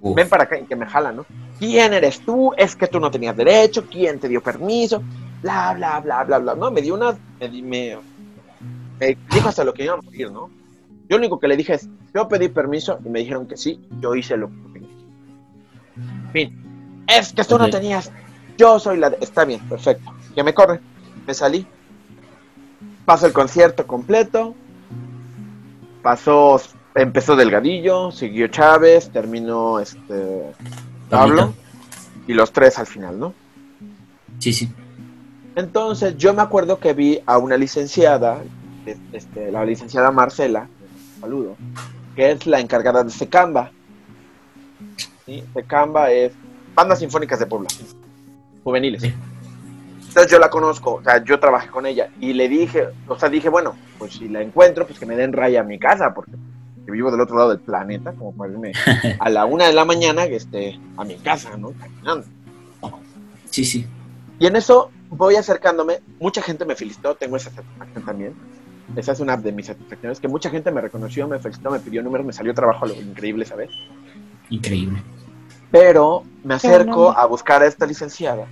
[0.00, 1.26] Ven para acá y que me jalan, ¿no?
[1.58, 2.52] ¿Quién eres tú?
[2.56, 3.84] Es que tú no tenías derecho.
[3.90, 5.02] ¿Quién te dio permiso?
[5.42, 6.54] Bla, bla, bla, bla, bla.
[6.54, 7.16] No, me dio una.
[7.40, 7.98] Me, me,
[9.00, 10.50] me dijo hasta lo que iba a morir, ¿no?
[11.08, 13.80] Yo lo único que le dije es: Yo pedí permiso y me dijeron que sí,
[14.00, 18.10] yo hice lo que En fin, es que tú no tenías.
[18.56, 19.08] Yo soy la.
[19.20, 20.12] Está bien, perfecto.
[20.34, 20.80] Que me corre.
[21.26, 21.66] Me salí.
[23.04, 24.54] Pasó el concierto completo.
[26.02, 26.60] Pasó.
[26.94, 30.52] Empezó Delgadillo, siguió Chávez, terminó este.
[31.08, 31.54] Pablo.
[32.26, 33.34] Y los tres al final, ¿no?
[34.38, 34.68] Sí, sí.
[35.58, 38.38] Entonces yo me acuerdo que vi a una licenciada,
[39.12, 40.68] este, la licenciada Marcela,
[41.20, 41.56] saludo,
[42.14, 43.72] que es la encargada de Secamba.
[45.26, 45.42] ¿sí?
[45.52, 46.32] Secamba es
[46.76, 47.68] Bandas Sinfónicas de Puebla,
[48.62, 49.02] juveniles.
[49.02, 53.28] Entonces yo la conozco, o sea, yo trabajé con ella y le dije, o sea,
[53.28, 56.30] dije, bueno, pues si la encuentro, pues que me den raya a mi casa, porque
[56.86, 58.70] vivo del otro lado del planeta, como para irme
[59.18, 61.72] a la una de la mañana este, a mi casa, ¿no?
[61.72, 62.26] Caminando.
[63.50, 63.84] Sí, sí.
[64.38, 68.34] Y en eso voy acercándome, mucha gente me felicitó, tengo esa satisfacción también.
[68.96, 72.02] Esa es una de mis satisfacciones, que mucha gente me reconoció, me felicitó, me pidió
[72.02, 73.70] números, me salió trabajo lo increíble, ¿sabes?
[74.48, 75.02] Increíble.
[75.70, 78.46] Pero me acerco a buscar a esta licenciada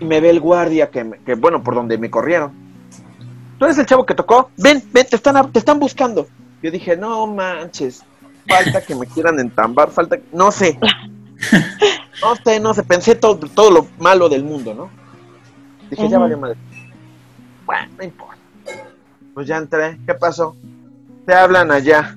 [0.00, 2.52] y me ve el guardia que, que, bueno, por donde me corrieron.
[3.58, 6.26] Tú eres el chavo que tocó, ven, ven, te están, te están buscando.
[6.62, 8.02] Yo dije, no manches,
[8.48, 10.78] falta que me quieran entambar, falta, no sé.
[12.22, 14.90] No sé, no sé, pensé todo, todo lo malo del mundo, ¿no?
[15.90, 16.56] Dije, ya valió madre.
[17.64, 18.36] Bueno, no importa.
[19.34, 20.56] Pues ya entré, ¿qué pasó?
[21.26, 22.16] Te hablan allá.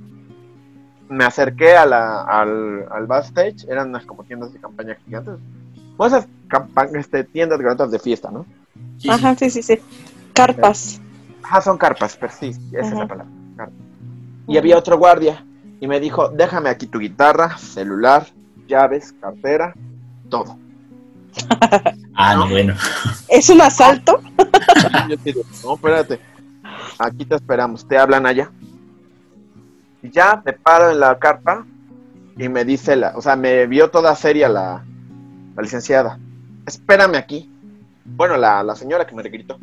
[1.10, 5.36] Me acerqué a la, al, al backstage, eran unas como tiendas de campaña gigantes.
[5.97, 6.28] O esas
[6.93, 8.45] este, tiendas de fiesta, ¿no?
[9.10, 9.80] Ajá, sí, sí, sí.
[10.34, 11.02] Carpas.
[11.43, 13.32] Ajá, son carpas, pero sí, esa es la palabra.
[14.47, 15.45] Y había otro guardia
[15.80, 18.28] y me dijo, déjame aquí tu guitarra, celular,
[18.68, 19.74] llaves, cartera,
[20.30, 20.57] todo.
[22.15, 22.75] ah, no, bueno.
[23.27, 24.21] ¿Es un asalto?
[25.63, 26.19] no, espérate.
[26.97, 27.88] Aquí te esperamos.
[27.88, 28.51] Te hablan allá.
[30.01, 31.65] Y ya me paro en la carpa
[32.38, 34.84] y me dice, la, o sea, me vio toda seria la,
[35.55, 36.17] la licenciada.
[36.65, 37.49] Espérame aquí.
[38.05, 39.59] Bueno, la, la señora que me gritó.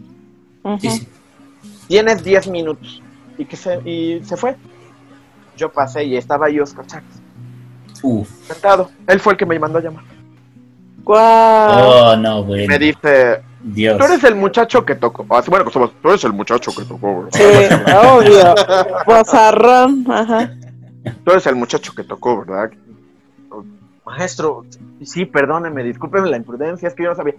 [1.88, 3.02] Tienes 10 minutos.
[3.38, 4.56] Y, que se, y se fue.
[5.56, 7.22] Yo pasé y estaba ahí Oscar Chávez.
[8.46, 8.90] Sentado.
[9.06, 10.04] Él fue el que me mandó a llamar.
[11.14, 12.66] Oh, no, güey.
[12.66, 13.98] Me dice, Dios.
[13.98, 15.24] Tú eres el muchacho que tocó.
[15.30, 18.54] Ah, bueno, pues tú eres el muchacho que tocó, Sí, obvio.
[19.07, 20.50] Bozarrón, ajá.
[21.24, 22.70] Tú eres el muchacho que tocó, ¿verdad?
[24.04, 24.64] Maestro,
[25.04, 27.34] sí, perdóneme, discúlpeme la imprudencia, es que yo no sabía.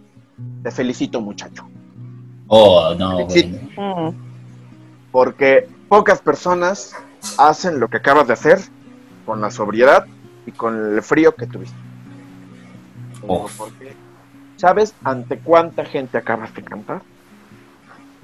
[0.64, 1.68] Te felicito, muchacho.
[2.48, 3.48] Oh, no, güey.
[3.78, 4.16] Mm.
[5.12, 6.94] Porque pocas personas
[7.38, 8.60] hacen lo que acabas de hacer
[9.26, 10.06] con la sobriedad
[10.46, 11.87] y con el frío que tuviste.
[13.26, 13.96] Porque,
[14.58, 17.02] ¿sabes ante cuánta gente acabas de cantar?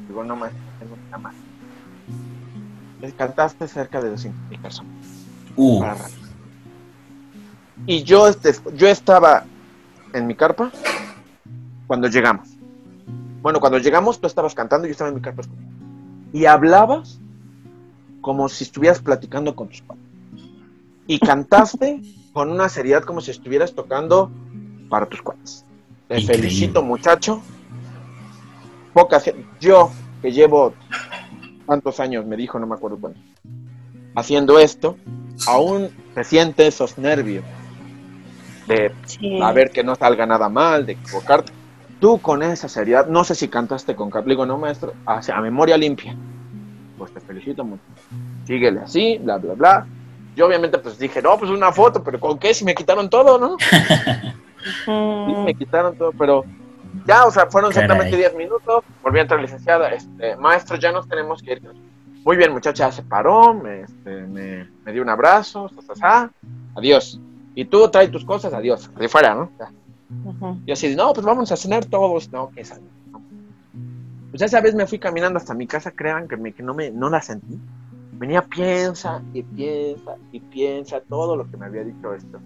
[0.07, 0.51] Digo, no más,
[1.09, 1.35] nada más.
[3.17, 4.91] Cantaste cerca de 200 personas.
[5.55, 5.83] Uh.
[7.85, 9.43] Y yo, este, yo estaba
[10.13, 10.71] en mi carpa
[11.87, 12.49] cuando llegamos.
[13.41, 15.43] Bueno, cuando llegamos tú estabas cantando y yo estaba en mi carpa.
[16.31, 17.19] Y hablabas
[18.21, 20.03] como si estuvieras platicando con tus padres.
[21.07, 24.31] Y cantaste con una seriedad como si estuvieras tocando
[24.89, 25.65] para tus cuates.
[26.07, 27.41] Te felicito, muchacho.
[28.93, 30.73] Pocas, yo que llevo
[31.67, 33.19] tantos años, me dijo, no me acuerdo cuánto,
[34.15, 34.97] haciendo esto,
[35.47, 37.43] aún se siente esos nervios
[38.67, 38.93] de
[39.41, 41.51] a ver que no salga nada mal, de equivocarte.
[41.99, 45.77] Tú con esa seriedad, no sé si cantaste con Capligo, no maestro, a, a memoria
[45.77, 46.15] limpia.
[46.97, 47.83] Pues te felicito mucho.
[48.45, 49.87] Síguele así, bla, bla, bla.
[50.35, 52.53] Yo obviamente pues dije, no, pues una foto, pero ¿con qué?
[52.53, 53.57] Si me quitaron todo, ¿no?
[54.85, 54.91] sí,
[55.45, 56.45] me quitaron todo, pero
[57.05, 61.07] ya, o sea, fueron exactamente 10 minutos, volví a entrar licenciada, este, maestro, ya nos
[61.07, 61.61] tenemos que ir.
[62.23, 65.69] Muy bien, muchacha, se paró, me, este, me, dio un abrazo,
[66.75, 67.19] adiós.
[67.55, 69.51] Y tú trae tus cosas, adiós, de fuera, ¿no?
[70.65, 72.77] Y así, no, pues vamos a cenar todos, no, que esa,
[74.29, 76.91] Pues esa vez me fui caminando hasta mi casa, crean que, me, que no, me,
[76.91, 77.59] no la sentí.
[78.13, 82.39] Venía, piensa y piensa y piensa todo lo que me había dicho esto.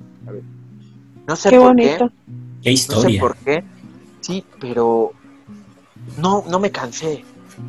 [1.28, 2.12] No sé qué por bonito.
[2.64, 2.72] qué.
[2.72, 3.04] historia.
[3.04, 3.64] No sé por qué.
[4.22, 5.12] Sí, pero
[6.18, 7.24] no, no me cansé.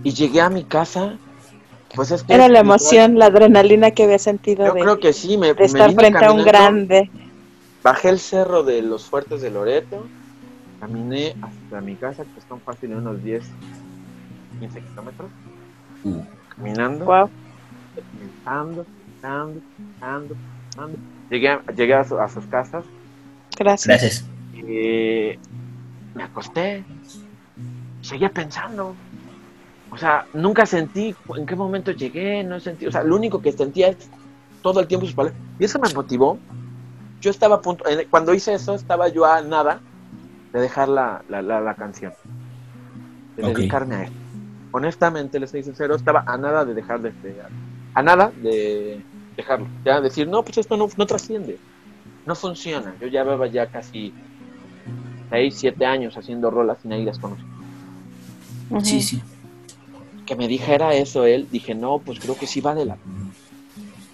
[0.04, 1.18] Y llegué a mi casa
[1.94, 4.66] pues es que Era la emoción, la adrenalina que había sentido.
[4.66, 7.10] Yo creo que sí, me, de estar frente a un grande.
[7.82, 10.04] Bajé el cerro de los fuertes de Loreto,
[10.80, 13.42] caminé hasta mi casa, que están fácil unos 10,
[14.60, 15.30] 15 kilómetros,
[16.04, 16.20] uh.
[16.56, 17.30] caminando, wow.
[17.94, 20.98] pensando, pensando, pensando, pensando.
[21.30, 22.84] Llegué, a, llegué a, a, sus casas.
[23.58, 23.86] Gracias.
[23.86, 24.24] Gracias.
[24.54, 25.38] Eh,
[26.14, 26.84] me acosté,
[28.02, 28.94] seguía pensando.
[29.90, 33.52] O sea, nunca sentí en qué momento llegué, no sentí, o sea, lo único que
[33.52, 34.10] sentía es
[34.62, 35.40] todo el tiempo sus palabras.
[35.58, 36.38] Y eso me motivó.
[37.20, 39.80] Yo estaba a punto, cuando hice eso, estaba yo a nada
[40.52, 42.12] de dejar la, la, la, canción,
[43.36, 44.12] de dedicarme a él.
[44.70, 47.12] Honestamente, les soy sincero, estaba a nada de dejar de,
[47.94, 49.02] a nada de
[49.36, 49.66] dejarlo.
[49.84, 51.58] Ya decir, no, pues esto no, no trasciende,
[52.28, 52.94] no funciona.
[53.00, 54.12] Yo ya llevaba ya casi
[55.30, 57.42] 6, 7 años haciendo rolas y nadie las conoce.
[58.84, 59.20] Sí, sí
[60.28, 63.30] que me dijera eso él, dije, no, pues creo que sí vale la pena.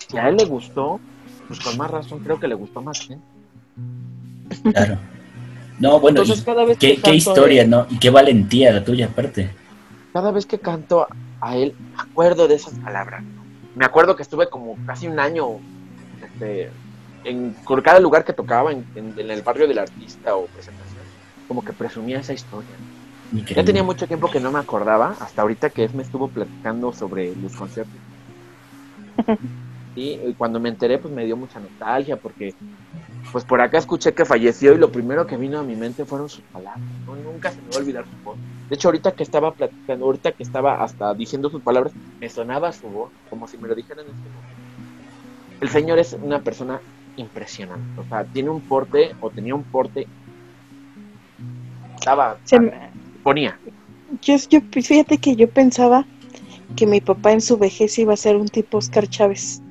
[0.06, 1.00] Si a él le gustó,
[1.48, 3.10] pues con más razón creo que le gustó más.
[3.10, 3.18] ¿eh?
[4.72, 4.96] Claro.
[5.80, 6.22] No, bueno,
[6.78, 7.88] qué, historia, ¿no?
[7.90, 9.50] Y qué valentía la tuya aparte.
[10.12, 11.08] Cada vez que canto
[11.40, 13.24] a él, me acuerdo de esas palabras.
[13.74, 15.58] Me acuerdo que estuve como casi un año
[16.22, 16.70] este,
[17.24, 21.02] en por cada lugar que tocaba, en, en el barrio del artista o presentación,
[21.48, 22.70] como que presumía esa historia.
[23.32, 26.92] Ya tenía mucho tiempo que no me acordaba, hasta ahorita que él me estuvo platicando
[26.92, 27.94] sobre los conciertos.
[29.96, 32.54] y cuando me enteré, pues me dio mucha nostalgia, porque
[33.32, 36.28] pues por acá escuché que falleció y lo primero que vino a mi mente fueron
[36.28, 36.80] sus palabras.
[37.06, 37.16] ¿no?
[37.16, 38.36] Nunca se me va a olvidar su voz.
[38.68, 42.70] De hecho, ahorita que estaba platicando, ahorita que estaba hasta diciendo sus palabras, me sonaba
[42.72, 44.54] su voz, como si me lo dijeran en este momento.
[45.60, 46.80] El señor es una persona
[47.16, 48.00] impresionante.
[48.00, 50.06] O sea, tiene un porte, o tenía un porte.
[51.94, 52.36] Estaba
[53.22, 53.58] ponía.
[54.22, 56.06] Yo, yo, fíjate que yo pensaba
[56.76, 59.62] que mi papá en su vejez iba a ser un tipo Oscar Chávez.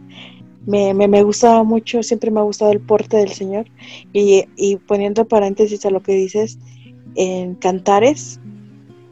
[0.65, 3.65] Me, me, me gustaba mucho, siempre me ha gustado el porte del señor.
[4.13, 6.57] Y, y poniendo paréntesis a lo que dices,
[7.15, 8.39] en Cantares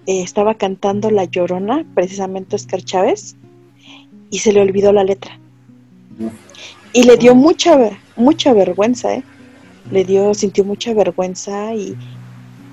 [0.07, 3.35] eh, estaba cantando La Llorona, precisamente Oscar Chávez,
[4.29, 5.39] y se le olvidó la letra.
[6.93, 7.77] Y le dio mucha,
[8.15, 9.23] mucha vergüenza, ¿eh?
[9.91, 11.95] Le dio, sintió mucha vergüenza y,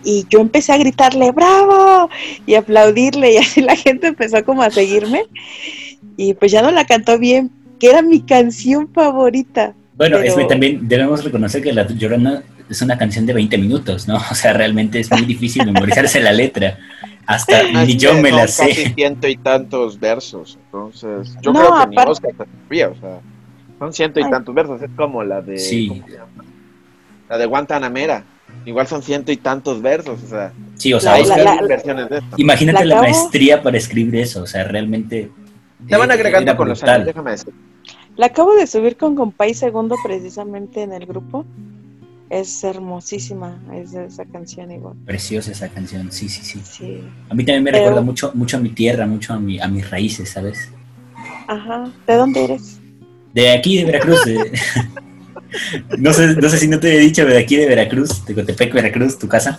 [0.05, 2.09] y yo empecé a gritarle ¡Bravo!
[2.47, 5.25] y aplaudirle y así la gente empezó como a seguirme
[6.17, 9.75] y pues ya no la cantó bien, que era mi canción favorita.
[9.97, 14.07] Bueno, es que también debemos reconocer que La Llorona es una canción de 20 minutos,
[14.07, 14.17] ¿no?
[14.17, 16.79] O sea, realmente es muy difícil memorizarse la letra.
[17.27, 18.69] Hasta ni yo me la sé.
[18.69, 22.33] Casi ciento y tantos versos, entonces yo creo que ni Oscar
[22.65, 23.21] sabía, o sea,
[23.79, 25.59] son ciento y tantos versos, es como la de...
[25.59, 26.03] Sí.
[27.29, 28.25] La de Guantanamera.
[28.65, 30.53] Igual son ciento y tantos versos, o sea.
[30.77, 31.15] Sí, o sea,
[31.67, 32.37] versiones de esto.
[32.37, 35.31] imagínate la, maestría para escribir eso, o sea, realmente.
[35.87, 37.53] Te van agregando con los años, déjame decir.
[38.17, 41.47] La acabo de subir con Compay Segundo precisamente en el grupo.
[42.31, 44.95] Es hermosísima es esa canción igual.
[45.07, 46.61] Preciosa esa canción, sí, sí, sí.
[46.63, 47.01] sí.
[47.31, 49.89] A mí también me recuerda mucho, mucho a mi tierra, mucho a, mi, a mis
[49.89, 50.71] raíces, ¿sabes?
[51.47, 51.91] Ajá.
[52.07, 52.81] ¿De dónde eres?
[53.33, 54.21] De aquí, de Veracruz.
[55.99, 58.73] No sé, no sé si no te he dicho de aquí de Veracruz, de Cotepec,
[58.73, 59.59] Veracruz, tu casa.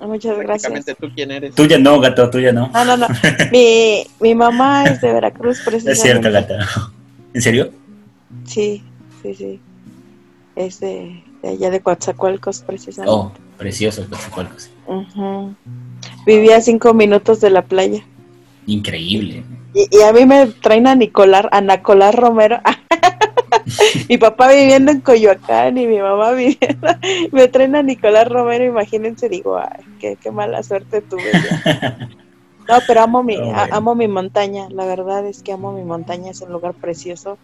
[0.00, 0.84] Muchas gracias.
[0.98, 1.54] ¿tú quién eres?
[1.54, 2.70] Tuya no, gato, tuya no.
[2.72, 3.06] No, no, no.
[3.52, 5.92] mi, mi mamá es de Veracruz, precisamente.
[5.92, 6.68] Es cierto, gata.
[7.32, 7.70] ¿En serio?
[8.44, 8.82] Sí,
[9.22, 9.60] sí, sí.
[10.56, 13.10] Es de, allá de Coatzacoalcos, precisamente.
[13.10, 14.70] Oh, precioso Coatzacoalcos.
[16.26, 18.04] Vivía a cinco minutos de la playa.
[18.70, 19.42] Increíble.
[19.74, 22.60] Y, a mí me traen a Nicolás, a Nicolás Romero.
[24.08, 26.88] mi papá viviendo en Coyoacán y mi mamá viviendo,
[27.32, 31.22] me traen a Nicolás Romero, imagínense, digo, ay, qué, qué mala suerte tuve.
[32.68, 33.36] No, pero amo mi,
[33.72, 37.36] amo mi montaña, la verdad es que amo mi montaña, es un lugar precioso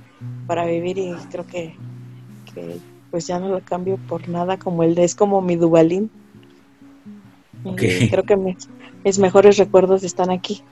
[0.47, 1.75] para vivir y creo que,
[3.11, 6.13] pues ya no lo cambio por nada como el de, es como mi Dubalín.
[7.75, 10.63] Creo que mis, mejores recuerdos están aquí.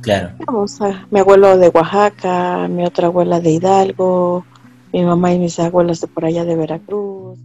[0.00, 0.34] Claro.
[0.46, 4.44] Vamos a, mi abuelo de Oaxaca, mi otra abuela de Hidalgo,
[4.92, 7.38] mi mamá y mis abuelos de por allá de Veracruz.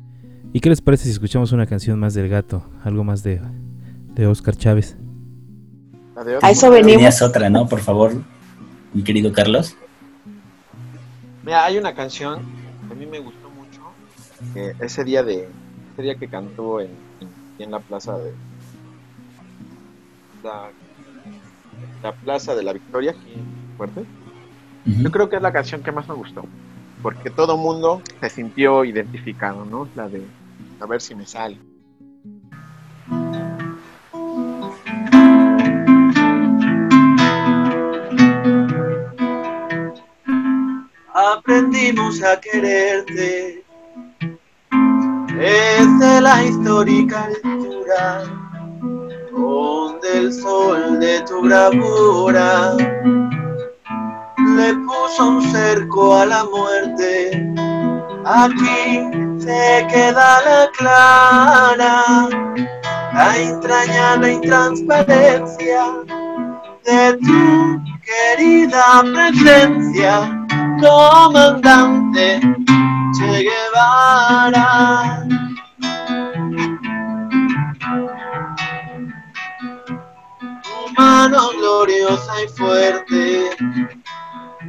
[0.53, 2.63] ¿Y qué les parece si escuchamos una canción más del gato?
[2.83, 3.41] Algo más de,
[4.13, 4.97] de Oscar Chávez.
[6.41, 6.93] A eso venimos.
[6.93, 7.67] Tenías otra, ¿no?
[7.67, 8.11] Por favor,
[8.93, 9.75] mi querido Carlos.
[11.43, 12.39] Mira, hay una canción
[12.87, 13.81] que a mí me gustó mucho.
[14.79, 15.47] ese día de
[15.93, 16.89] ese día que cantó en,
[17.59, 18.33] en, la plaza de
[20.43, 20.69] la,
[22.23, 24.05] plaza de la Victoria aquí en Fuerte.
[24.85, 26.43] Yo creo que es la canción que más me gustó.
[27.01, 29.87] Porque todo mundo se sintió identificado, ¿no?
[29.95, 30.23] La de
[30.79, 31.59] a ver si me sale.
[41.47, 43.63] aprendimos a quererte
[45.33, 48.23] desde la histórica altura
[49.31, 52.75] donde el sol de tu bravura
[54.55, 57.53] le puso un cerco a la muerte
[58.25, 62.29] aquí se queda la clara
[63.13, 65.83] la entrañable intransparencia
[66.85, 70.45] de tu querida presencia
[70.79, 72.39] comandante
[73.17, 75.36] Che Guevara.
[80.97, 83.49] Mano gloriosa y fuerte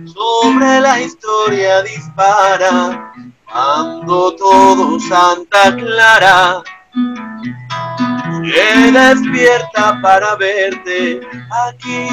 [0.06, 3.12] sobre la historia dispara
[3.50, 6.62] cuando todo Santa Clara
[8.42, 11.20] que despierta para verte,
[11.66, 12.08] aquí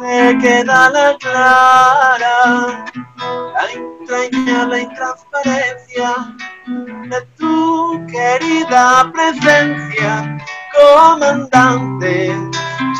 [0.00, 2.84] se queda la clara,
[3.16, 6.34] la entrañable intransparencia
[6.66, 10.38] de tu querida presencia,
[10.74, 12.34] comandante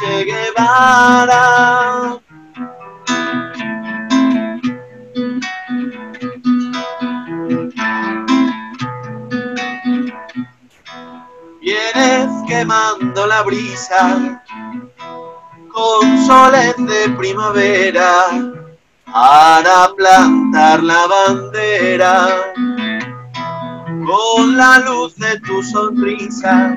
[0.01, 1.44] Che Guevara.
[11.61, 14.40] Vienes quemando la brisa
[15.70, 18.30] con soles de primavera
[19.05, 22.55] para plantar la bandera.
[24.11, 26.76] Con la luz de tu sonrisa,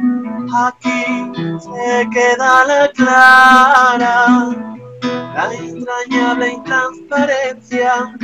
[0.56, 4.50] aquí se queda la clara,
[5.02, 8.16] la entrañable intransparencia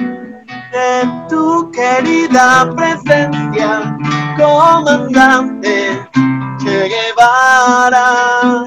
[0.72, 3.98] de tu querida presencia,
[4.38, 6.08] comandante
[6.60, 8.64] Che Guevara.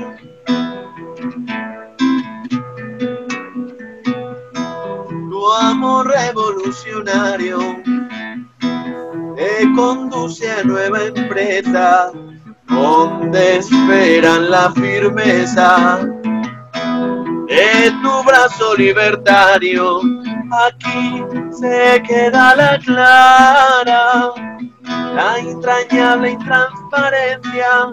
[5.30, 7.58] Tu amor revolucionario
[9.74, 12.12] conduce a nueva empresa
[12.68, 16.00] donde esperan la firmeza
[17.48, 20.00] de tu brazo libertario.
[20.50, 24.32] Aquí se queda la clara
[25.14, 27.90] la entrañable intransparencia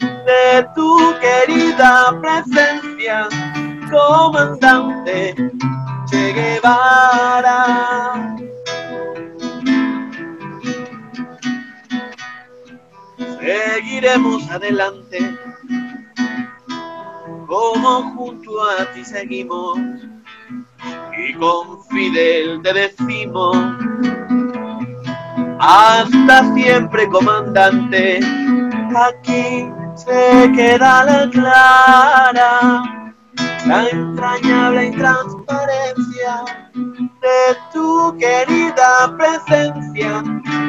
[0.00, 3.28] de tu querida presencia,
[3.90, 5.34] comandante
[6.08, 7.54] Che Guevara.
[13.46, 15.38] Seguiremos adelante,
[17.46, 19.78] como junto a ti seguimos,
[21.16, 23.56] y con Fidel te decimos
[25.60, 28.18] hasta siempre, comandante.
[28.96, 32.82] Aquí se queda la clara,
[33.64, 36.65] la entrañable intransparencia
[37.26, 40.22] de tu querida presencia,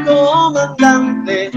[0.05, 1.51] comandante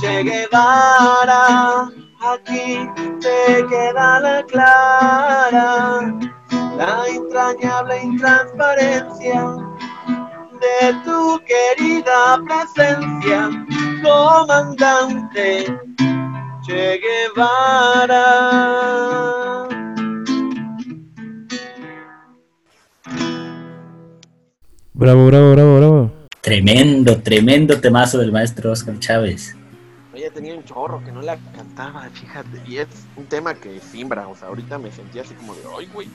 [0.00, 1.88] Che Guevara.
[2.32, 2.88] Aquí
[3.20, 5.70] se queda la clara,
[6.78, 9.40] la entrañable intransparencia
[10.62, 11.20] de tu
[11.50, 13.40] querida presencia,
[14.02, 15.48] comandante
[16.66, 18.24] Che Guevara.
[24.96, 26.12] Bravo, bravo, bravo, bravo.
[26.40, 29.56] Tremendo, tremendo temazo del maestro Oscar Chávez.
[30.14, 32.62] Ella tenía un chorro que no la cantaba, fíjate.
[32.64, 32.86] Y es
[33.16, 36.06] un tema que simbra, o sea, ahorita me sentía así como de, ¡ay, güey!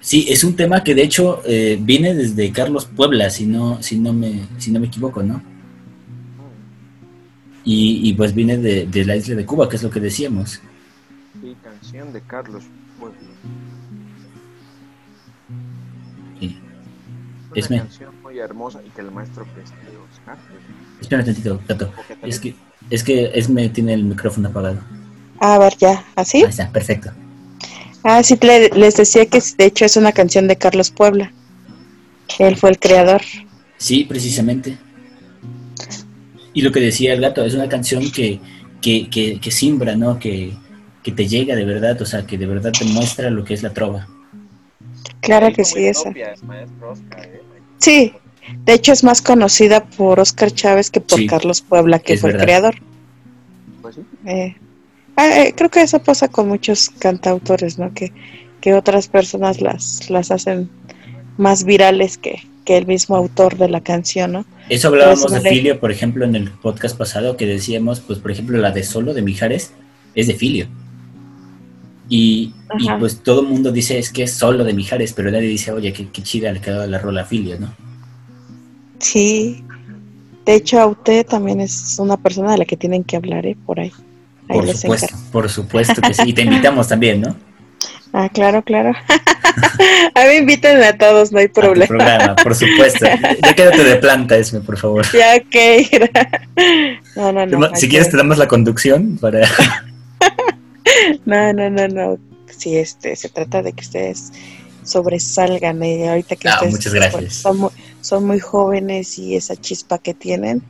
[0.00, 3.98] Sí, es un tema que de hecho eh, viene desde Carlos Puebla, si no, si
[3.98, 5.42] no me, si no me equivoco, ¿no?
[7.64, 10.62] Y, pues viene de, la isla de Cuba, que es lo que decíamos.
[11.42, 12.64] Sí, canción de Carlos
[17.50, 19.74] Una canción muy hermosa y que el maestro prestó
[20.10, 20.36] Oscar.
[21.00, 21.92] Espera un tantito, Gato.
[22.22, 22.54] Es que,
[22.90, 24.80] es que Esme tiene el micrófono apagado.
[25.40, 26.38] A ver, ya, ¿así?
[26.38, 27.10] Ahí está, perfecto.
[28.04, 31.32] Ah, sí, les decía que de hecho es una canción de Carlos Puebla.
[32.38, 33.22] Él fue el creador.
[33.76, 34.78] Sí, precisamente.
[36.52, 38.40] Y lo que decía el gato, es una canción que,
[38.80, 40.18] que, que, que simbra, ¿no?
[40.18, 40.52] Que,
[41.02, 43.62] que te llega de verdad, o sea, que de verdad te muestra lo que es
[43.62, 44.08] la trova.
[45.20, 46.10] Claro que sí, esa.
[46.10, 46.34] ¿eh?
[47.78, 48.12] Sí,
[48.64, 52.38] de hecho es más conocida por Oscar Chávez que por Carlos Puebla, que fue el
[52.38, 52.76] creador.
[53.82, 54.02] Pues sí.
[54.26, 54.56] Eh,
[55.20, 57.92] Ah, eh, creo que eso pasa con muchos cantautores, ¿no?
[57.92, 58.12] Que,
[58.60, 60.70] que otras personas las, las hacen
[61.36, 64.44] más virales que, el mismo autor de la canción, ¿no?
[64.68, 68.58] Eso hablábamos de Filio, por ejemplo, en el podcast pasado, que decíamos, pues, por ejemplo,
[68.58, 69.72] la de Solo de Mijares
[70.14, 70.68] es de Filio.
[72.08, 72.54] Y,
[72.98, 75.92] pues todo el mundo dice es que es solo de Mijares, pero nadie dice, oye,
[75.92, 77.74] qué, qué chida le quedó la rola a Filio, ¿no?
[78.98, 79.64] Sí.
[80.46, 83.56] De hecho, a usted también es una persona de la que tienen que hablar, ¿eh?
[83.66, 83.92] Por ahí
[84.48, 86.22] por supuesto, por supuesto que sí.
[86.26, 87.36] Y te invitamos también, ¿no?
[88.12, 88.90] Ah, claro, claro.
[90.14, 91.86] a mí inviten a todos, no hay problema.
[91.86, 93.06] programa, por supuesto.
[93.42, 95.06] Ya quédate de planta, Esme, por favor.
[95.12, 97.00] Ya, ok.
[97.16, 97.76] no, no, no.
[97.76, 99.46] Si quieres, te damos la conducción para.
[101.24, 102.18] no, no, no, no.
[102.56, 104.32] Sí, este, se trata de que ustedes
[104.88, 105.82] sobresalgan.
[105.82, 107.34] Y eh, ahorita que ah, muchas gracias.
[107.34, 107.70] Son muy,
[108.00, 110.62] son muy jóvenes y esa chispa que tienen,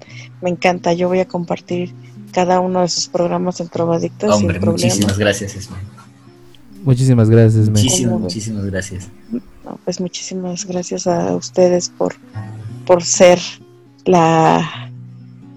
[0.43, 0.93] me encanta.
[0.93, 1.95] Yo voy a compartir
[2.33, 4.35] cada uno de sus programas en Trovadictos.
[4.35, 5.77] Hombre, muchísimas gracias, Esme.
[6.83, 7.81] Muchísimas gracias, Esme.
[7.81, 9.09] Muchísimas, muchísimas gracias.
[9.85, 12.14] pues muchísimas gracias a ustedes por,
[12.87, 13.39] por ser
[14.05, 14.91] la...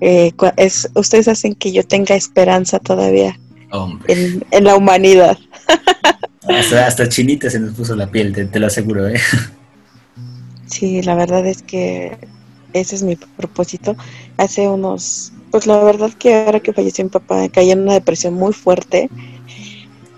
[0.03, 3.37] Eh, es, ustedes hacen que yo tenga esperanza todavía
[4.07, 5.37] en, en, la humanidad.
[6.47, 9.19] Hasta, hasta chinita se nos puso la piel, te, te lo aseguro, ¿eh?
[10.65, 12.17] Sí, la verdad es que
[12.73, 13.95] ese es mi propósito.
[14.37, 18.33] Hace unos pues la verdad que ahora que falleció mi papá caí en una depresión
[18.33, 19.09] muy fuerte,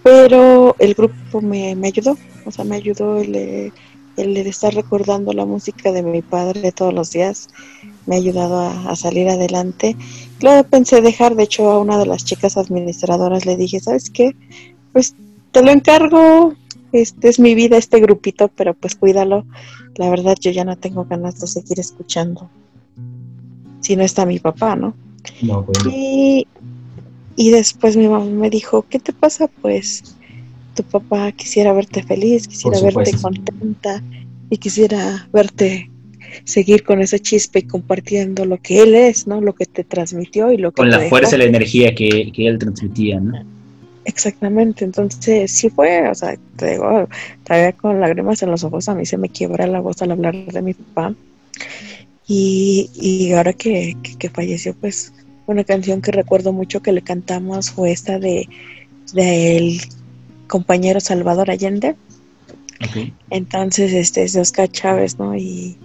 [0.04, 3.74] pero el grupo me, ayudó, o sea, me ayudó el,
[4.16, 7.50] el, estar recordando la música de mi padre todos los días,
[8.06, 9.98] me ha ayudado a, salir adelante.
[10.42, 14.36] Luego pensé dejar, de hecho a una de las chicas administradoras le dije, ¿sabes qué?
[14.92, 15.16] Pues
[15.52, 16.54] te lo encargo,
[16.92, 19.46] este es mi vida, este grupito, pero pues cuídalo.
[19.96, 22.50] La verdad yo ya no tengo ganas de seguir escuchando.
[23.82, 24.96] Si no está mi papá, ¿no?
[25.92, 26.48] y,
[27.36, 29.48] y después mi mamá me dijo, ¿qué te pasa?
[29.48, 30.16] Pues
[30.76, 34.04] tu papá quisiera verte feliz, quisiera verte contenta
[34.50, 35.90] y quisiera verte
[36.44, 39.42] seguir con esa chispa y compartiendo lo que él es, ¿no?
[39.42, 42.48] Lo que te transmitió y lo que Con la fuerza y la energía que, que,
[42.48, 43.44] él transmitía, ¿no?
[44.06, 47.08] Exactamente, entonces sí fue, o sea, te digo,
[47.46, 50.36] todavía con lágrimas en los ojos a mí se me quiebra la voz al hablar
[50.36, 51.16] de mi papá
[52.28, 53.96] y, y ahora que,
[54.34, 55.14] falleció, pues
[55.46, 58.48] una canción que recuerdo mucho que le cantamos fue esta de
[59.14, 59.80] del
[60.48, 61.96] compañero Salvador Allende.
[63.30, 65.36] Entonces, este es de Oscar Chávez, ¿no?
[65.36, 65.78] Y,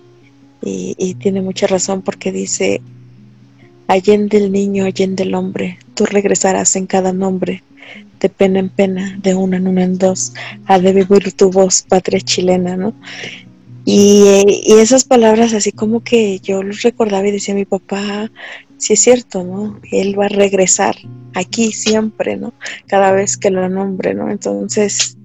[0.62, 2.80] y, tiene mucha razón porque dice,
[3.86, 7.62] Allende el niño, Allende el hombre, tú regresarás en cada nombre,
[8.20, 10.32] de pena en pena, de una en una en dos,
[10.66, 12.94] ha de vivir tu voz, patria chilena, ¿no?
[13.84, 18.30] Y, esas palabras así como que yo los recordaba y decía mi papá,
[18.76, 19.80] sí es cierto, ¿no?
[19.90, 20.96] Él va a regresar
[21.34, 22.52] aquí siempre, ¿no?
[22.86, 24.30] Cada vez que lo nombre, ¿no?
[24.30, 25.16] Entonces,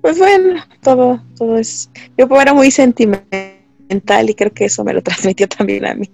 [0.00, 1.90] pues bueno, todo, todo es...
[2.16, 3.47] Yo era muy sentimental
[3.88, 6.08] y creo que eso me lo transmitió también a mí.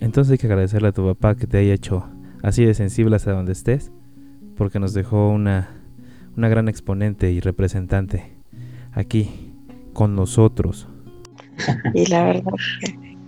[0.00, 2.04] Entonces hay que agradecerle a tu papá que te haya hecho
[2.42, 3.92] así de sensible hasta donde estés,
[4.56, 5.68] porque nos dejó una,
[6.36, 8.32] una gran exponente y representante
[8.92, 9.52] aquí
[9.92, 10.88] con nosotros.
[11.94, 12.52] Y la verdad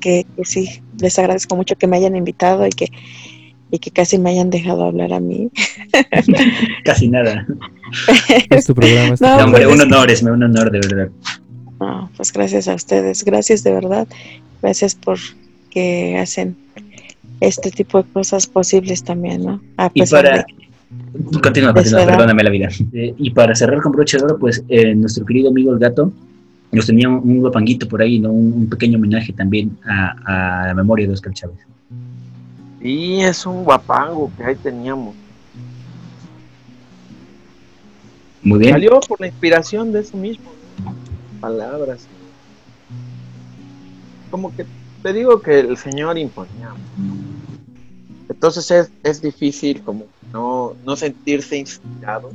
[0.00, 2.88] que, sí, les agradezco mucho que me hayan invitado y que,
[3.70, 5.50] y que casi me hayan dejado hablar a mí.
[6.84, 7.46] casi nada.
[8.50, 9.14] es tu programa.
[9.20, 11.10] no, hombre, un honor, es un honor de verdad.
[11.82, 14.06] No, pues gracias a ustedes, gracias de verdad,
[14.62, 15.18] gracias por
[15.68, 16.54] que hacen
[17.40, 19.60] este tipo de cosas posibles también, ¿no?
[19.92, 20.46] y para...
[21.42, 22.68] Continúa, continúa, perdóname la vida.
[22.92, 26.12] Eh, y para cerrar con broche de oro, pues eh, nuestro querido amigo el gato
[26.70, 28.30] nos tenía un, guapanguito por ahí, ¿no?
[28.30, 31.56] Un, pequeño homenaje también a, la memoria de Oscar Chávez.
[32.80, 35.16] Sí, es un guapango que ahí teníamos.
[38.44, 38.70] Muy bien.
[38.70, 40.52] Salió por la inspiración de eso mismo.
[41.42, 42.06] Palabras.
[44.30, 44.64] Como que
[45.02, 46.70] te digo que el Señor imponía.
[48.28, 52.30] Entonces es, es difícil como no, no sentirse inspirado.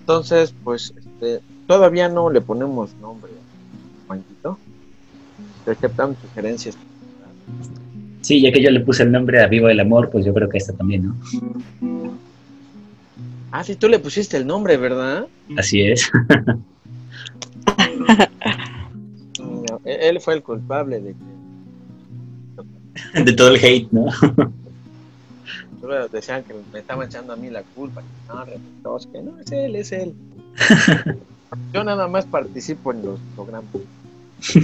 [0.00, 3.32] Entonces, pues, este, todavía no le ponemos nombre
[4.06, 4.56] Juanquito.
[5.64, 6.78] Te aceptan sugerencias.
[8.20, 10.48] Sí, ya que yo le puse el nombre a Vivo el Amor, pues yo creo
[10.48, 12.16] que esta también, ¿no?
[13.50, 15.26] Ah, sí, tú le pusiste el nombre, ¿verdad?
[15.56, 16.10] Así es.
[19.84, 21.36] él fue el culpable de que...
[23.22, 24.06] De todo el hate, ¿no?
[26.10, 28.02] decían que me estaba echando a mí la culpa.
[28.28, 30.14] No, que no, es él, es él.
[31.72, 33.70] Yo nada más participo en los programas.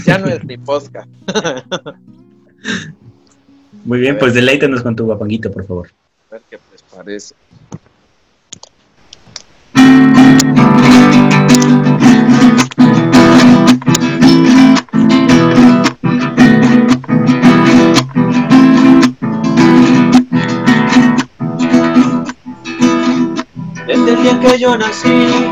[0.04, 1.08] Ya no es mi podcast.
[3.84, 5.88] Muy bien, pues deleítanos con tu guapanguito, por favor.
[6.30, 7.34] A ver qué les parece.
[24.62, 25.50] Yo nací,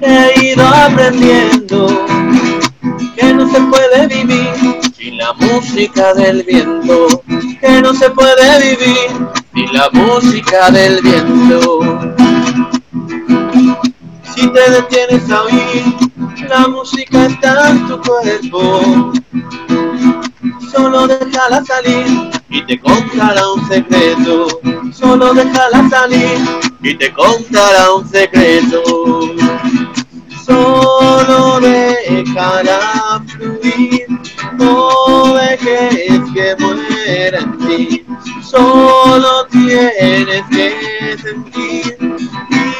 [0.00, 2.06] he ido aprendiendo
[3.14, 7.22] que no se puede vivir sin la música del viento,
[7.60, 9.10] que no se puede vivir
[9.52, 11.80] sin la música del viento.
[14.34, 15.84] Si te detienes a oír,
[16.48, 19.12] la música está en tu cuerpo.
[20.72, 24.48] Solo déjala salir y te contará un secreto.
[24.92, 26.38] Solo déjala salir
[26.82, 28.82] y te contará un secreto.
[30.44, 34.06] Solo déjala fluir,
[34.58, 38.06] no dejes que muera en ti.
[38.42, 41.98] Solo tienes que sentir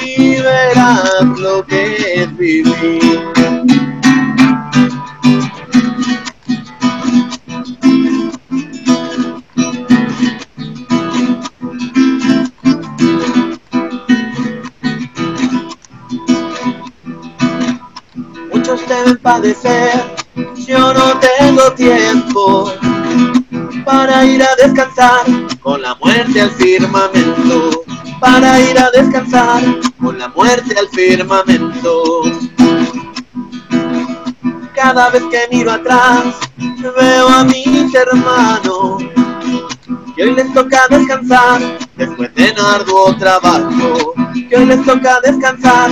[0.00, 3.75] y verás lo que es vivir.
[18.68, 19.92] Muchos deben padecer,
[20.56, 22.72] yo no tengo tiempo
[23.84, 25.24] para ir a descansar.
[25.60, 27.84] Con la muerte al firmamento,
[28.18, 29.62] para ir a descansar.
[30.00, 32.22] Con la muerte al firmamento.
[34.74, 36.24] Cada vez que miro atrás,
[36.66, 39.04] veo a mis hermanos.
[40.16, 41.60] Que hoy les toca descansar.
[41.94, 44.12] Después de un arduo trabajo,
[44.50, 45.88] que hoy les toca descansar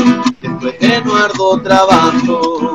[0.66, 2.74] un arduo trabajo.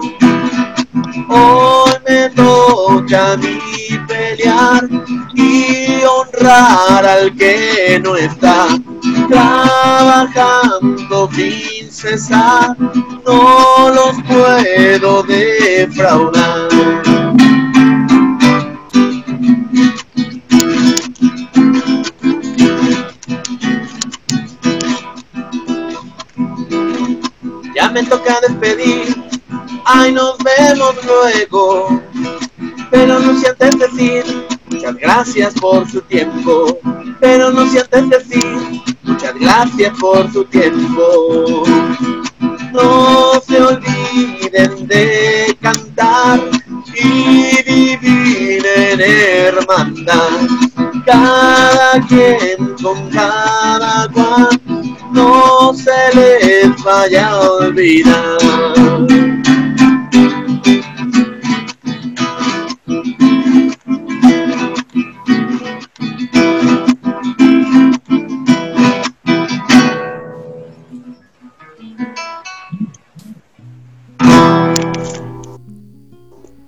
[1.28, 3.60] Hoy me toca a mí
[4.08, 4.88] pelear
[5.34, 8.68] y honrar al que no está
[9.28, 12.78] trabajando sin cesar.
[13.26, 16.70] No los puedo defraudar.
[27.94, 29.30] Me toca despedir
[29.86, 32.02] ay nos vemos luego.
[32.92, 34.24] Pero no sientes decir
[34.70, 36.80] muchas gracias por su tiempo.
[37.20, 41.64] Pero no sientes decir muchas gracias por su tiempo.
[42.72, 46.40] No se olviden de cantar
[46.96, 50.48] y vivir en hermandad.
[51.06, 54.62] Cada quien con cada cual
[55.12, 55.49] no
[55.84, 58.38] se les vaya a olvidar.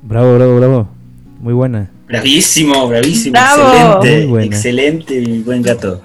[0.02, 0.88] Bravo, bravo, bravo.
[1.40, 1.90] Muy buena.
[2.08, 3.34] Bravísimo, bravísimo.
[3.34, 3.64] Bravo.
[3.64, 4.46] Excelente, Muy buena.
[4.46, 6.02] excelente, mi buen gato.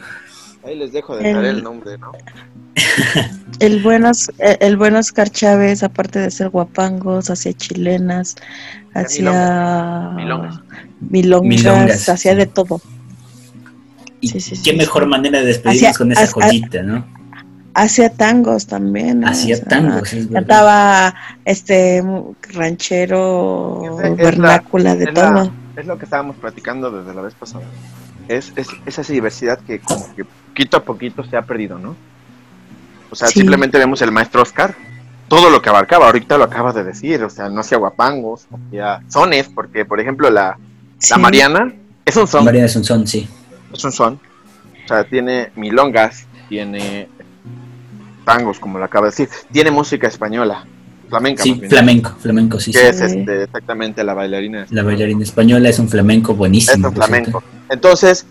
[0.64, 2.12] Ahí les dejo de dar el nombre, ¿no?
[3.58, 8.36] El buenos, el, el buen Oscar Chávez, aparte de ser guapangos, hacía chilenas,
[8.92, 10.60] hacía Milongas.
[11.00, 12.38] milongas, Milongas, hacía sí.
[12.38, 12.80] de todo.
[14.20, 15.08] Y Sí, sí, qué sí, mejor sí.
[15.08, 17.04] manera de despedirnos Hacía- con esa joyita, ¿no?
[17.74, 19.20] Hacía tangos también.
[19.20, 19.28] ¿no?
[19.28, 20.40] Hacía O sea, tangos, es verdad.
[20.48, 21.14] Cantaba
[21.44, 22.02] este
[22.54, 25.52] ranchero, es la- vernácula de la- todo.
[25.76, 27.64] es lo que estábamos platicando desde la vez pasada.
[28.28, 31.94] Es, es, es esa diversidad que como que poquito a poquito se ha perdido, ¿no?
[33.10, 33.40] O sea, Sí.
[33.40, 34.74] simplemente vemos el maestro Oscar,
[35.28, 39.00] todo lo que abarcaba, ahorita lo acabas de decir, o sea, no hacía guapangos, hacía
[39.08, 40.56] sones, porque por ejemplo la,
[40.98, 41.10] Sí.
[41.10, 41.72] la Mariana
[42.04, 43.28] es un son, María de Asunción, sí.
[43.72, 44.20] es un son,
[44.84, 47.08] o sea, tiene milongas, tiene
[48.24, 50.64] tangos, como lo acaba de decir, tiene música española,
[51.08, 51.42] flamenca.
[51.42, 52.72] Sí, flamenco, flamenco, sí.
[52.72, 54.66] Que es este, exactamente la bailarina.
[54.70, 56.88] La bailarina española es un flamenco buenísimo.
[56.88, 57.42] Es un flamenco.
[57.68, 58.26] Entonces,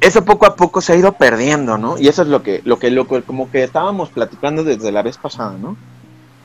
[0.00, 1.98] eso poco a poco se ha ido perdiendo, ¿no?
[1.98, 5.16] Y eso es lo que, lo que, lo, como que estábamos platicando desde la vez
[5.16, 5.76] pasada, ¿no?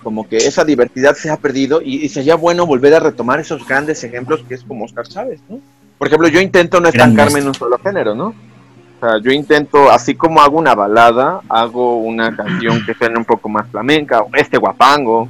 [0.03, 4.03] Como que esa diversidad se ha perdido y, sería bueno volver a retomar esos grandes
[4.03, 5.59] ejemplos que es como Oscar Chávez, ¿no?
[5.97, 8.27] Por ejemplo, yo intento no estancarme en un solo género, ¿no?
[8.29, 13.25] O sea, yo intento, así como hago una balada, hago una canción que suene un
[13.25, 15.27] poco más flamenca, este guapango.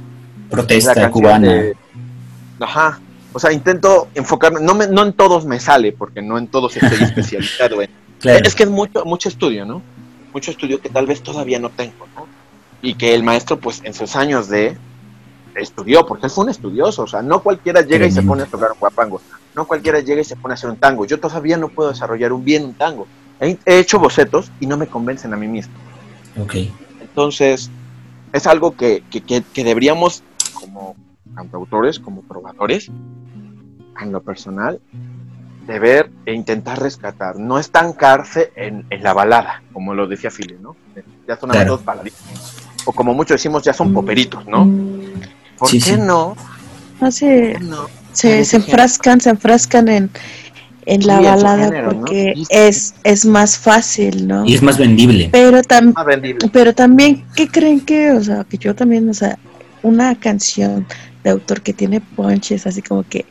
[0.48, 1.64] Protesta cubana.
[2.60, 3.00] Ajá.
[3.34, 6.76] O sea, intento enfocarme, no, me, no en todos me sale, porque no en todos
[6.76, 7.90] estoy especializado en,
[8.24, 9.82] es que es mucho, mucho estudio, ¿no?
[10.32, 12.26] Mucho estudio que tal vez todavía no tengo, ¿no?
[12.80, 14.76] Y que el maestro, pues, en sus años de
[15.54, 18.46] estudió, porque él fue un estudioso, o sea, no cualquiera llega y se pone a
[18.46, 19.20] tocar un guapango,
[19.54, 22.32] no cualquiera llega y se pone a hacer un tango, yo todavía no puedo desarrollar
[22.32, 23.06] un bien un tango,
[23.38, 25.74] he, hecho bocetos y no me convencen a mí mismo.
[26.40, 26.54] Ok.
[27.00, 27.70] Entonces,
[28.32, 30.22] es algo que, que, que deberíamos,
[30.54, 30.96] como
[31.34, 32.90] cantautores, como probadores,
[34.00, 34.80] en lo personal,
[35.66, 40.56] de ver e intentar rescatar, no estancarse en, en la balada, como lo decía Philly,
[40.60, 40.76] ¿no?
[41.26, 41.72] Ya son claro.
[41.72, 42.20] dos baladitas.
[42.84, 44.68] O como muchos decimos, ya son poperitos, ¿no?
[45.56, 46.36] ¿Por qué no?
[47.00, 47.56] No, se,
[48.12, 50.10] se, enfrascan, se enfrascan en,
[50.86, 54.44] en la balada porque es, es más fácil, ¿no?
[54.44, 55.28] Y es más vendible.
[55.30, 55.60] Pero,
[56.52, 59.38] pero también, ¿qué creen que, o sea, que yo también, o sea,
[59.82, 60.86] una canción
[61.22, 63.24] de autor que tiene ponches, así como que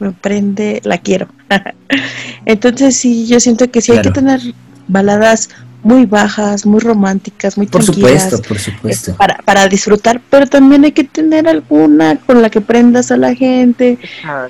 [0.00, 1.28] me prende, la quiero.
[2.46, 4.40] Entonces sí, yo siento que sí hay que tener
[4.88, 5.50] baladas
[5.82, 9.14] muy bajas, muy románticas, muy por supuesto, por supuesto.
[9.14, 13.34] Para, para disfrutar, pero también hay que tener alguna con la que prendas a la
[13.34, 13.98] gente,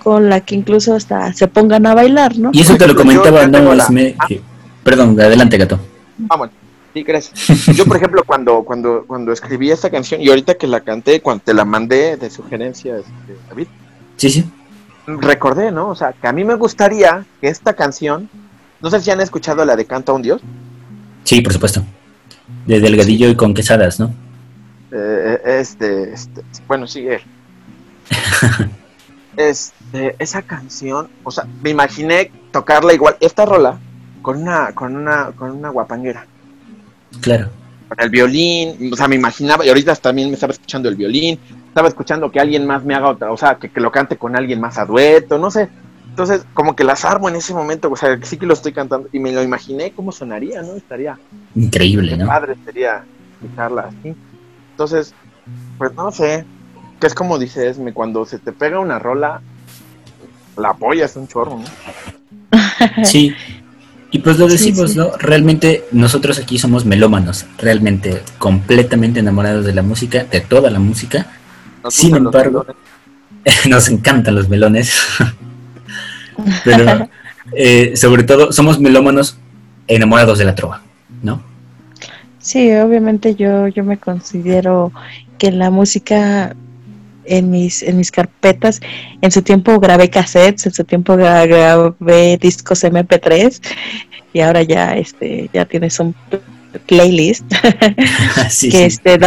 [0.02, 2.50] con la que incluso hasta se pongan a bailar, ¿no?
[2.52, 3.72] Y eso te lo comentaba, no,
[4.82, 5.78] Perdón, adelante, gato.
[6.18, 6.50] Vamos.
[6.94, 7.66] Sí, gracias.
[7.76, 11.44] Yo, por ejemplo, cuando, cuando, cuando escribí esta canción y ahorita que la canté, cuando
[11.44, 13.68] te la mandé de sugerencia, este, David.
[14.16, 14.44] Sí, sí
[15.18, 15.88] recordé, ¿no?
[15.88, 18.28] O sea, que a mí me gustaría que esta canción,
[18.80, 20.40] no sé si han escuchado la de Canto a un Dios.
[21.24, 21.82] Sí, por supuesto.
[22.66, 24.12] De Delgadillo y con quesadas, ¿no?
[24.92, 27.20] Eh, este, este, bueno, sí, él.
[29.36, 33.78] este, esa canción, o sea, me imaginé tocarla igual, esta rola,
[34.22, 36.26] con una, con una, con una guapanguera.
[37.20, 37.50] Claro.
[37.90, 41.38] Con el violín, o sea, me imaginaba, y ahorita también me estaba escuchando el violín,
[41.66, 44.60] estaba escuchando que alguien más me haga otra, o sea, que, lo cante con alguien
[44.60, 45.68] más a dueto, no sé.
[46.08, 49.08] Entonces, como que las armo en ese momento, o sea, sí que lo estoy cantando
[49.12, 50.74] y me lo imaginé cómo sonaría, ¿no?
[50.74, 51.18] Estaría
[51.54, 52.26] increíble, ¿no?
[52.26, 53.04] Padre sería
[53.42, 54.14] escucharla así.
[54.70, 55.12] Entonces,
[55.76, 56.44] pues no sé,
[57.00, 59.42] que es como dices, me cuando se te pega una rola,
[60.56, 63.04] la apoyas un chorro, ¿no?
[63.04, 63.34] Sí.
[64.12, 65.12] Y pues lo decimos, ¿no?
[65.18, 71.28] Realmente nosotros aquí somos melómanos, realmente completamente enamorados de la música, de toda la música
[71.88, 72.66] sin embargo,
[73.68, 74.92] nos encantan los melones.
[76.64, 77.08] Pero
[77.52, 79.38] eh, sobre todo somos melómanos
[79.86, 80.82] enamorados de la trova,
[81.22, 81.42] ¿no?
[82.38, 84.92] Sí, obviamente yo, yo me considero
[85.38, 86.54] que la música
[87.30, 88.80] en mis, en mis carpetas,
[89.22, 93.60] en su tiempo grabé cassettes, en su tiempo grabé discos MP3
[94.32, 96.14] y ahora ya este ya tienes un
[96.86, 97.44] playlist
[98.60, 99.18] que este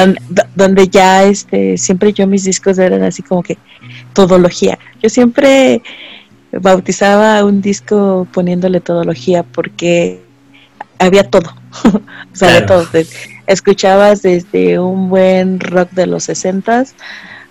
[0.55, 3.57] donde ya este siempre yo mis discos eran así como que
[4.13, 4.77] todología.
[5.01, 5.81] Yo siempre
[6.51, 10.21] bautizaba un disco poniéndole todología porque
[10.99, 12.85] había todo o sea de todo.
[13.47, 16.95] Escuchabas desde un buen rock de los sesentas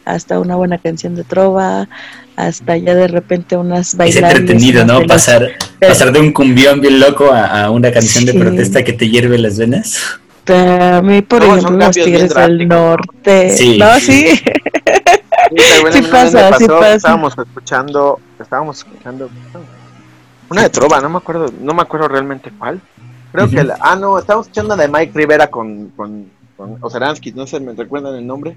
[0.05, 1.89] hasta una buena canción de trova
[2.37, 4.33] hasta ya de repente unas bailables.
[4.33, 5.07] Es entretenido, ¿no?
[5.07, 5.51] Pasar,
[5.81, 9.59] pasar de un cumbión bien loco a, una canción de protesta que te hierve las
[9.59, 9.99] venas.
[10.49, 13.51] A mí, por ejemplo, los Tigres del Norte.
[13.57, 13.79] Sí.
[13.79, 14.29] No, sí.
[15.55, 16.95] Sí, pasa, sí pasa.
[16.95, 19.31] Estábamos escuchando, estábamos escuchando
[20.53, 22.81] una de trova, no me acuerdo, no me acuerdo realmente cuál.
[23.33, 26.27] Creo que la, ah no, estábamos escuchando la de Mike Rivera con, con,
[26.57, 28.57] con Oseransky, no sé, me recuerdan el nombre.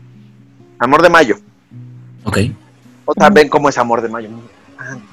[0.80, 1.38] Amor de Mayo.
[2.24, 2.40] Ok.
[3.06, 4.30] O también como es Amor de Mayo.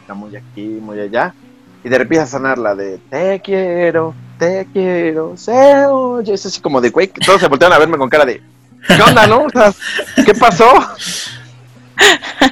[0.00, 1.34] Está muy aquí, muy allá.
[1.84, 6.34] Y de repente a sonar la de Te quiero, te quiero, se oye.
[6.34, 8.40] Es así como de, güey, todos se voltean a verme con cara de,
[8.86, 9.42] ¿qué onda, no?
[9.42, 9.72] O sea,
[10.24, 10.72] ¿qué pasó?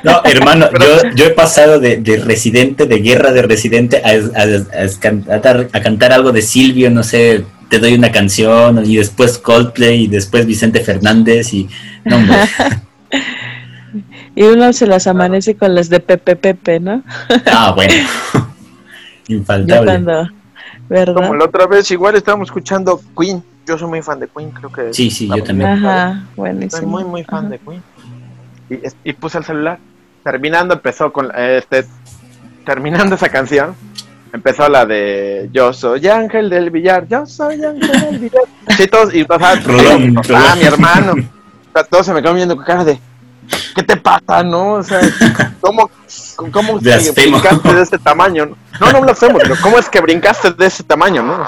[0.02, 5.76] No, hermano, yo, yo he pasado de, de, residente, de guerra de residente, a, a,
[5.76, 10.08] a, cantar algo de Silvio, no sé, te doy una canción, y después Coldplay, y
[10.08, 11.68] después Vicente Fernández, y
[12.04, 12.36] no, hombre.
[14.34, 17.02] Y uno se las amanece con las de Pepe Pepe, ¿no?
[17.46, 17.92] Ah, bueno.
[19.28, 20.28] Infaltable.
[20.88, 21.14] ¿verdad?
[21.14, 23.42] Como la otra vez, igual estábamos escuchando Queen.
[23.66, 24.92] Yo soy muy fan de Queen, creo que.
[24.92, 25.70] Sí, sí, yo también.
[25.70, 26.80] Ajá, buenísimo.
[26.80, 27.82] Soy muy, muy fan de Queen.
[29.04, 29.78] y, puse el celular.
[30.24, 31.86] Terminando empezó con este
[32.64, 33.74] terminando esa canción,
[34.32, 38.44] empezó la de Yo soy Ángel del Villar, yo soy Ángel del Villar.
[38.76, 39.52] Sí, todos, y pasaba,
[40.34, 41.14] ah, mi hermano.
[41.88, 42.98] Todos se me quedan viendo con cara de
[43.74, 44.74] ¿qué te pasa, no?
[44.74, 45.00] O sea,
[45.60, 45.90] ¿cómo,
[46.52, 48.56] cómo brincaste de ese tamaño?
[48.80, 51.44] No, no hacemos, pero ¿cómo es que brincaste de ese tamaño, no?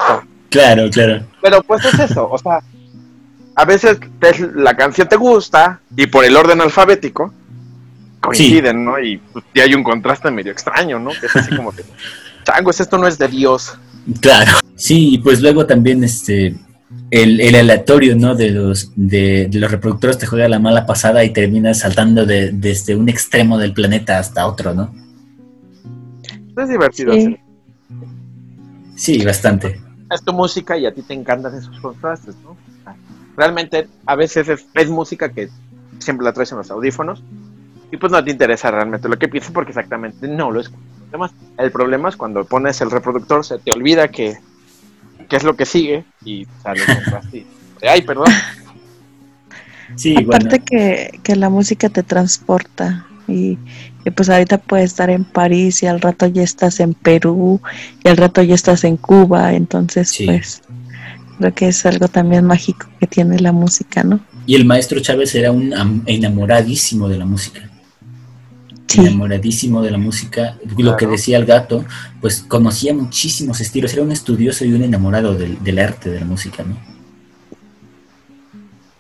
[0.51, 1.25] claro, claro.
[1.41, 2.61] Pero pues es eso, o sea,
[3.55, 3.99] a veces
[4.55, 7.33] la canción te gusta y por el orden alfabético
[8.23, 8.99] coinciden, ¿no?
[8.99, 11.11] Y, pues, hay un contraste medio extraño, ¿no?
[11.11, 11.83] Que es así como que,
[12.45, 13.77] changos, esto no es de Dios.
[14.21, 14.53] Claro.
[14.77, 16.55] Sí, y pues luego también este
[17.13, 18.35] el, el aleatorio, ¿no?
[18.35, 22.97] De los, de, los reproductores te juega la mala pasada y terminas saltando de, desde
[22.97, 24.95] un extremo del planeta hasta otro, ¿no?
[26.57, 27.13] Es divertido.
[28.97, 29.79] Sí, bastante.
[30.11, 32.57] Es tu música y a ti te encantan esos contrastes, ¿no?
[33.37, 35.51] Realmente a veces es, música que
[35.99, 37.23] siempre la traes en los audífonos
[37.91, 40.83] y pues no te interesa realmente lo que piensas porque exactamente no lo escuchas.
[41.09, 44.39] Además, el problema es cuando pones el reproductor se te olvida que
[45.33, 46.83] qué es lo que sigue y sale
[47.17, 47.47] así.
[47.83, 48.27] Ay, perdón.
[49.97, 53.57] Sí, Aparte que, que, la música te transporta y,
[54.15, 57.63] pues ahorita puedes estar en París y al rato ya estás en Perú
[58.05, 60.61] y al rato ya estás en Cuba, entonces pues
[61.39, 64.21] creo que es algo también mágico que tiene la música, ¿no?
[64.45, 67.72] Y el maestro Chávez era un enamoradísimo de la música
[68.97, 71.85] enamoradísimo de la música, lo que decía el gato,
[72.21, 76.63] pues conocía muchísimos estilos, era un estudioso y un enamorado del, arte de la música,
[76.63, 76.77] ¿no?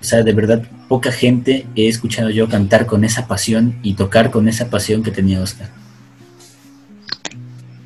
[0.01, 4.30] O sea, de verdad, poca gente he escuchado yo cantar con esa pasión y tocar
[4.30, 5.70] con esa pasión que tenía Oscar.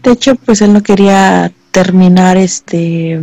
[0.02, 3.20] De hecho, pues él no quería terminar este...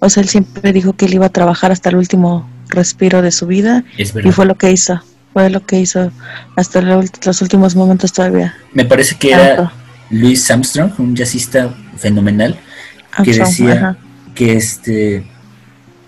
[0.00, 3.30] O sea, él siempre dijo que él iba a trabajar hasta el último respiro de
[3.30, 5.00] su vida y fue lo que hizo
[5.32, 6.12] fue lo que hizo
[6.56, 8.54] hasta los últimos momentos todavía.
[8.72, 9.72] Me parece que era
[10.10, 12.58] Louis Armstrong, un jazzista fenomenal,
[13.22, 13.96] que decía
[14.34, 15.24] que este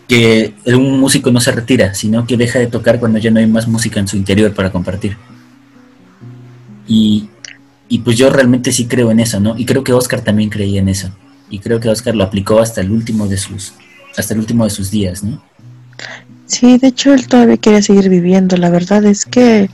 [0.09, 3.47] que un músico no se retira, sino que deja de tocar cuando ya no hay
[3.47, 5.17] más música en su interior para compartir.
[6.87, 7.31] Y,
[7.89, 9.57] y pues yo realmente sí creo en eso, ¿no?
[9.57, 11.11] Y creo que Oscar también creía en eso.
[11.49, 13.73] Y creo que Oscar lo aplicó hasta el último de sus,
[14.17, 15.43] hasta el último de sus días, ¿no?
[16.53, 18.59] Sí, de hecho él todavía quiere seguir viviendo.
[18.59, 19.71] La verdad es que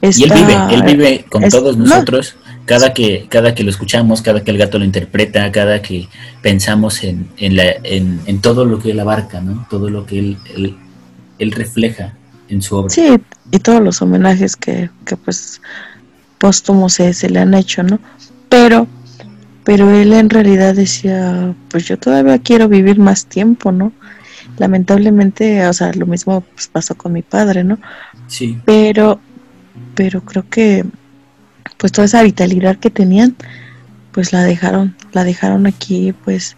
[0.00, 2.36] y él vive, él vive con todos nosotros.
[2.64, 6.08] Cada que, cada que lo escuchamos, cada que el gato lo interpreta, cada que
[6.42, 9.66] pensamos en, en, la, en, en todo lo que él abarca, ¿no?
[9.70, 10.38] Todo lo que él,
[11.38, 12.14] él, refleja
[12.48, 12.90] en su obra.
[12.90, 13.18] Sí,
[13.50, 15.60] y todos los homenajes que, que pues
[16.38, 18.00] póstumos se, se le han hecho, ¿no?
[18.48, 18.86] Pero,
[19.64, 23.92] pero él en realidad decía, pues yo todavía quiero vivir más tiempo, ¿no?
[24.56, 27.78] Lamentablemente, o sea, lo mismo pues, pasó con mi padre, ¿no?
[28.26, 28.58] Sí.
[28.64, 29.20] Pero,
[29.94, 30.84] pero creo que,
[31.76, 33.36] pues toda esa vitalidad que tenían,
[34.12, 36.56] pues la dejaron, la dejaron aquí, pues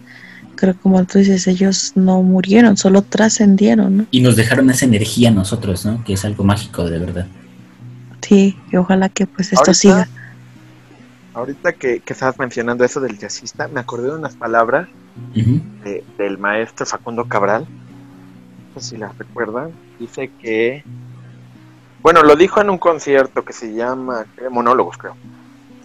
[0.57, 4.07] creo como tú dices, ellos no murieron, solo trascendieron, ¿no?
[4.11, 6.05] Y nos dejaron esa energía a nosotros, ¿no?
[6.05, 7.27] Que es algo mágico, de verdad.
[8.21, 10.07] Sí, y ojalá que pues esto siga.
[11.33, 14.89] Ahorita que, que, estabas mencionando eso del jazzista, me acordé de unas palabras
[16.17, 17.67] del maestro Facundo Cabral,
[18.75, 20.85] no sé si las recuerdan, dice que,
[22.03, 25.17] bueno, lo dijo en un concierto que se llama Monólogos, creo.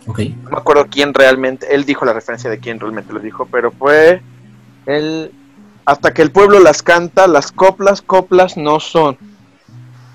[0.08, 0.38] Okay.
[0.44, 3.72] No me acuerdo quién realmente, él dijo la referencia de quién realmente lo dijo, pero
[3.72, 4.22] fue
[4.86, 5.32] él,
[5.86, 9.18] hasta que el pueblo las canta, las coplas, coplas no son.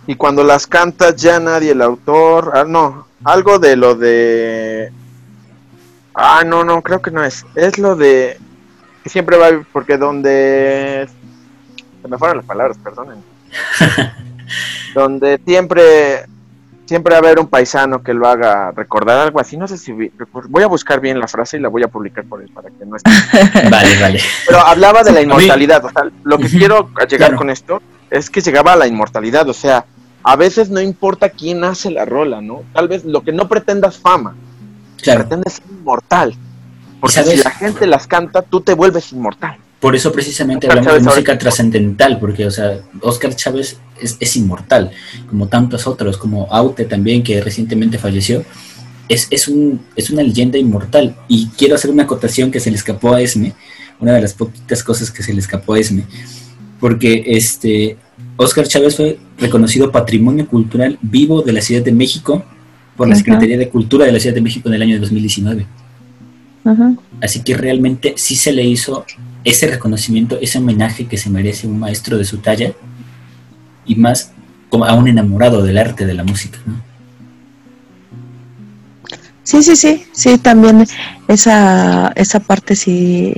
[0.07, 4.93] Y cuando las canta ya nadie, el autor, ah, no, algo de lo de...
[6.15, 7.47] Ah, no, no, creo que no es.
[7.55, 8.39] Es lo de
[9.07, 11.09] siempre va, porque donde,
[12.03, 13.23] se me fueron las palabras, perdonen,
[14.95, 16.27] donde siempre,
[16.87, 19.93] siempre va a haber un paisano que lo haga recordar algo así, no sé si,
[19.93, 22.85] voy a buscar bien la frase y la voy a publicar por él para que
[22.85, 23.11] no esté.
[23.71, 24.21] vale, vale.
[24.47, 28.41] Pero hablaba de la inmortalidad, o sea, lo que quiero llegar con esto es que
[28.41, 29.85] llegaba a la inmortalidad, o sea,
[30.23, 32.63] a veces no importa quién hace la rola, ¿no?
[32.75, 34.35] Tal vez lo que no pretendas fama,
[35.03, 35.21] claro.
[35.21, 36.35] pretendes ser inmortal.
[37.01, 39.57] Porque si la gente las canta, tú te vuelves inmortal.
[39.81, 44.91] Por eso precisamente hablamos de música trascendental, porque, o sea, Oscar Chávez es, inmortal,
[45.29, 48.45] como tantos otros, como Aute también, que recientemente falleció.
[49.09, 51.17] Es, es, un, es una leyenda inmortal.
[51.29, 53.55] Y quiero hacer una acotación que se le escapó a Esme,
[53.99, 56.05] una de las poquitas cosas que se le escapó a Esme,
[56.79, 57.97] porque este,
[58.37, 62.45] Oscar Chávez fue reconocido Patrimonio Cultural Vivo de la Ciudad de México
[62.97, 65.67] por la Secretaría de Cultura de la Ciudad de México en el año 2019.
[67.23, 69.07] Así que realmente sí se le hizo
[69.45, 72.73] ese reconocimiento, ese homenaje que se merece un maestro de su talla
[73.87, 74.33] y más
[74.69, 76.91] como a un enamorado del arte de la música, ¿no?
[79.43, 80.87] Sí, sí, sí, sí, también
[81.27, 83.35] esa, esa parte sí,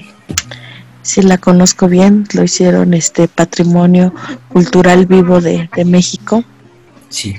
[1.01, 4.13] sí la conozco bien, lo hicieron este patrimonio
[4.49, 6.45] cultural vivo de, México.
[7.09, 7.37] Sí.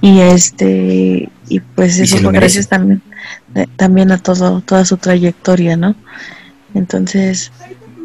[0.00, 3.02] Y este, y pues eso fue gracias también,
[3.54, 5.94] eh, también a todo, toda su trayectoria, ¿no?
[6.74, 7.50] Entonces,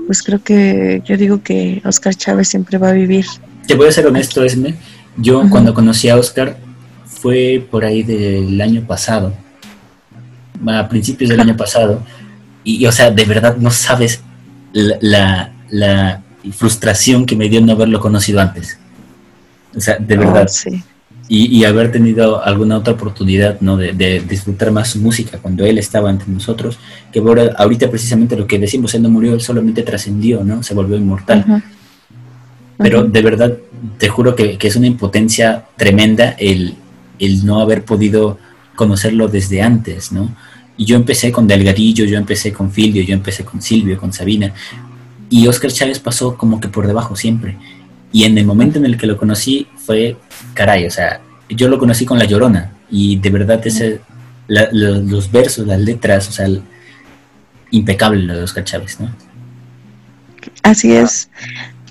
[0.07, 3.25] pues creo que yo digo que Oscar Chávez siempre va a vivir.
[3.67, 4.75] Te voy a ser honesto, Esme.
[5.17, 6.57] Yo cuando conocí a Oscar
[7.05, 9.33] fue por ahí del año pasado
[10.67, 12.01] a principios del año pasado.
[12.63, 14.21] Y, o sea, de verdad no sabes
[14.73, 16.21] la,
[16.51, 18.77] frustración que me dio no haberlo conocido antes.
[19.75, 20.47] O sea, de verdad.
[20.47, 20.83] sí.
[21.29, 23.77] Y, haber tenido alguna otra oportunidad ¿no?
[23.77, 26.77] De, disfrutar más su música cuando él estaba entre nosotros,
[27.11, 30.63] que ahora, ahorita precisamente lo que decimos, él no murió, él solamente trascendió, ¿no?
[30.63, 31.63] Se volvió inmortal.
[32.77, 33.57] Pero de verdad,
[33.97, 36.75] te juro que, es una impotencia tremenda el,
[37.19, 38.37] el no haber podido
[38.75, 40.35] conocerlo desde antes, ¿no?
[40.77, 44.53] Y yo empecé con Delgadillo, yo empecé con Filio, yo empecé con Silvio, con Sabina.
[45.29, 47.57] Y Oscar Chávez pasó como que por debajo siempre.
[48.13, 50.15] Y en el momento en el que lo conocí fue,
[50.53, 51.19] caray, o sea,
[51.49, 52.71] yo lo conocí con La Llorona.
[52.89, 53.99] Y de verdad ese,
[54.47, 56.47] los versos, las letras, o sea,
[57.71, 59.13] impecable lo de Oscar Chávez, ¿no?
[60.61, 61.29] Así es.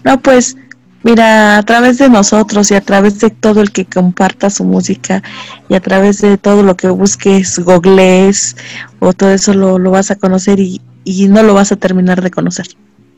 [0.04, 0.56] No, pues
[1.04, 5.20] Mira, a través de nosotros y a través de todo el que comparta su música
[5.68, 8.56] y a través de todo lo que busques, googlees
[9.00, 10.80] o todo eso lo, vas a conocer y,
[11.28, 12.68] no lo vas a terminar de conocer.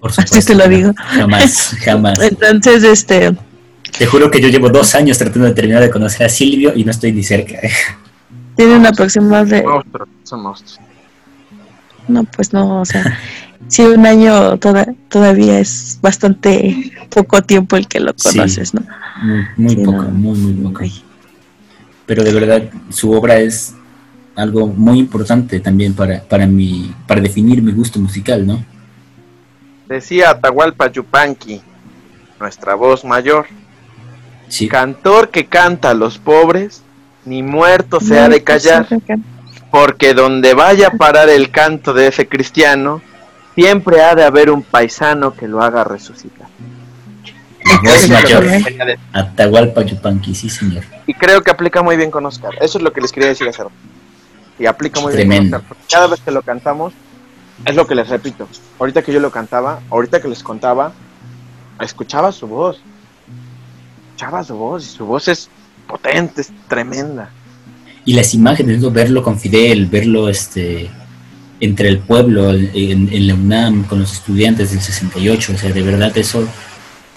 [0.04, 0.36] Por supuesto.
[0.36, 0.92] Así te lo digo.
[0.98, 2.18] Jamás, jamás.
[2.20, 3.34] Entonces, este...
[3.96, 6.84] Te juro que yo llevo dos años tratando de terminar de conocer a Silvio y
[6.84, 7.58] no estoy ni cerca.
[8.56, 9.64] Tiene una aproximada de...
[12.06, 13.18] No, pues no, o sea,
[13.68, 18.82] sí, un año todavía es bastante poco tiempo el que lo conoces, ¿no?
[19.56, 20.84] Muy, poco, muy, muy poco.
[22.04, 23.72] Pero de verdad, su obra es
[24.36, 28.73] algo muy importante también para, para, mi, para definir mi gusto musical, ¿no?
[29.88, 31.60] Decía Atahualpa Yupanqui,
[32.40, 33.46] nuestra voz mayor.
[34.48, 34.68] Sí.
[34.68, 36.82] Cantor que canta a los pobres,
[37.24, 38.86] ni muerto se ha de callar,
[39.70, 43.02] porque donde vaya a parar el canto de ese cristiano,
[43.54, 46.48] siempre ha de haber un paisano que lo haga resucitar.
[47.82, 48.44] Es mayor.
[49.12, 50.84] Atahualpa Yupanqui, sí, señor.
[51.06, 52.52] Y creo que aplica muy bien con Oscar.
[52.60, 53.66] Eso es lo que les quería decir hacer.
[54.58, 55.76] Y aplica muy bien con Oscar.
[55.90, 56.92] cada vez que lo cantamos,
[57.64, 58.48] es lo que les repito.
[58.78, 60.92] Ahorita que yo lo cantaba, ahorita que les contaba,
[61.80, 62.80] escuchaba su voz.
[64.06, 65.48] Escuchaba su voz y su voz es
[65.86, 67.30] potente, es tremenda.
[68.04, 70.90] Y las imágenes, verlo con Fidel, verlo este
[71.60, 76.16] entre el pueblo, en, la UNAM, con los estudiantes del 68, o sea, de verdad
[76.18, 76.46] eso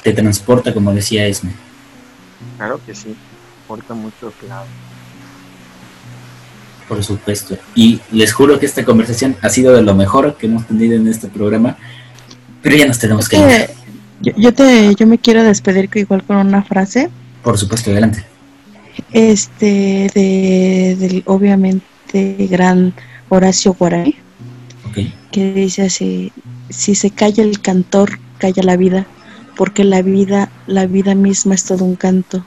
[0.03, 1.51] te transporta, como decía Esme.
[2.55, 3.15] Claro que sí,
[3.63, 4.67] importa mucho, claro.
[6.87, 7.57] Por supuesto.
[7.75, 11.07] Y les juro que esta conversación ha sido de lo mejor que hemos tenido en
[11.07, 11.77] este programa,
[12.61, 14.33] pero ya nos tenemos que ir.
[14.35, 17.09] Yo, te, yo me quiero despedir igual con una frase.
[17.43, 18.23] Por supuesto, adelante.
[19.11, 22.93] Este, de, del obviamente gran
[23.29, 24.15] Horacio Guaraní
[25.31, 26.31] que dice así,
[26.69, 29.05] si se calla el cantor, calla la vida,
[29.55, 32.45] porque la vida, la vida misma es todo un canto.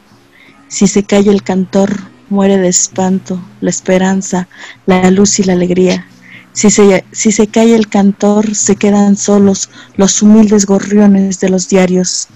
[0.69, 2.01] Si se calla el cantor,
[2.31, 4.49] muere de espanto, la esperanza,
[4.87, 6.07] la luz y la alegría.
[6.53, 11.69] Si se, si se calla el cantor, se quedan solos los humildes gorriones de los
[11.69, 12.29] diarios.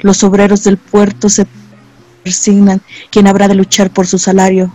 [0.00, 1.46] Los obreros del puerto se
[2.22, 4.72] persignan, ¿quién habrá de luchar por su salario?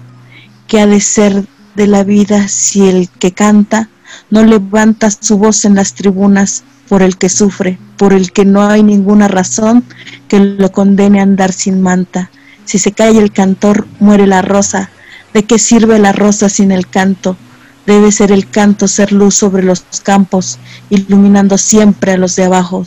[0.68, 1.45] ¿Qué ha de ser
[1.76, 3.89] de la vida si el que canta
[4.30, 8.64] no levanta su voz en las tribunas por el que sufre, por el que no
[8.64, 9.84] hay ninguna razón
[10.27, 12.30] que lo condene a andar sin manta.
[12.66, 14.90] Si se cae el cantor, muere la rosa.
[15.34, 17.38] ¿De qué sirve la rosa sin el canto?
[17.86, 20.60] Debe ser el canto ser luz sobre los campos,
[20.90, 22.86] iluminando siempre a los de abajo.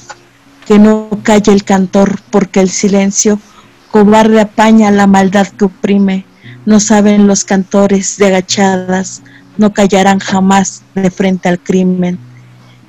[0.66, 3.38] Que no calle el cantor, porque el silencio
[3.90, 6.26] cobarde apaña la maldad que oprime.
[6.66, 9.22] No saben los cantores de agachadas,
[9.56, 12.18] no callarán jamás de frente al crimen.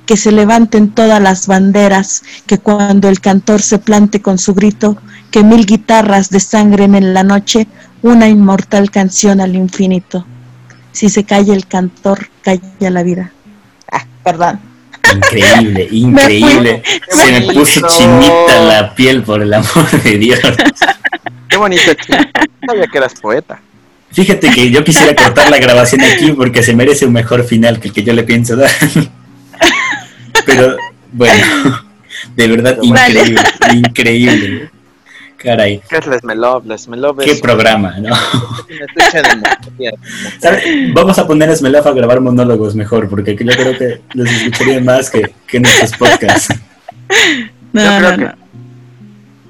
[0.06, 4.96] Que se levanten todas las banderas, que cuando el cantor se plante con su grito,
[5.30, 7.66] que mil guitarras desangren en la noche
[8.02, 10.24] una inmortal canción al infinito.
[10.92, 13.32] Si se calla el cantor, calla la vida.
[13.92, 14.60] Ah, perdón.
[15.14, 16.82] Increíble, increíble.
[17.08, 20.40] se me puso chinita la piel por el amor de Dios.
[21.48, 21.82] Qué bonito,
[22.66, 23.60] sabía que eras poeta.
[24.12, 27.88] Fíjate que yo quisiera cortar la grabación aquí porque se merece un mejor final que
[27.88, 28.70] el que yo le pienso dar.
[30.44, 30.76] Pero
[31.12, 31.86] bueno,
[32.34, 33.40] de verdad increíble,
[33.72, 34.70] increíble.
[35.36, 35.82] Caray.
[35.88, 36.06] ¿Qué es?
[36.06, 36.64] Lesmelov
[37.18, 38.08] Qué programa, ¿no?
[40.94, 44.80] Vamos a poner a Smelov a grabar monólogos mejor, porque yo creo que los escucharía
[44.80, 46.54] más que, que nuestros podcasts.
[47.72, 48.46] No, yo creo que...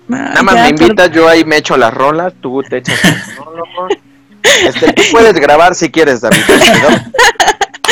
[0.09, 3.93] Nada más me invitas, yo ahí me echo las rolas, tú te echas los monólogos.
[4.65, 6.39] Este, tú puedes grabar si quieres, David.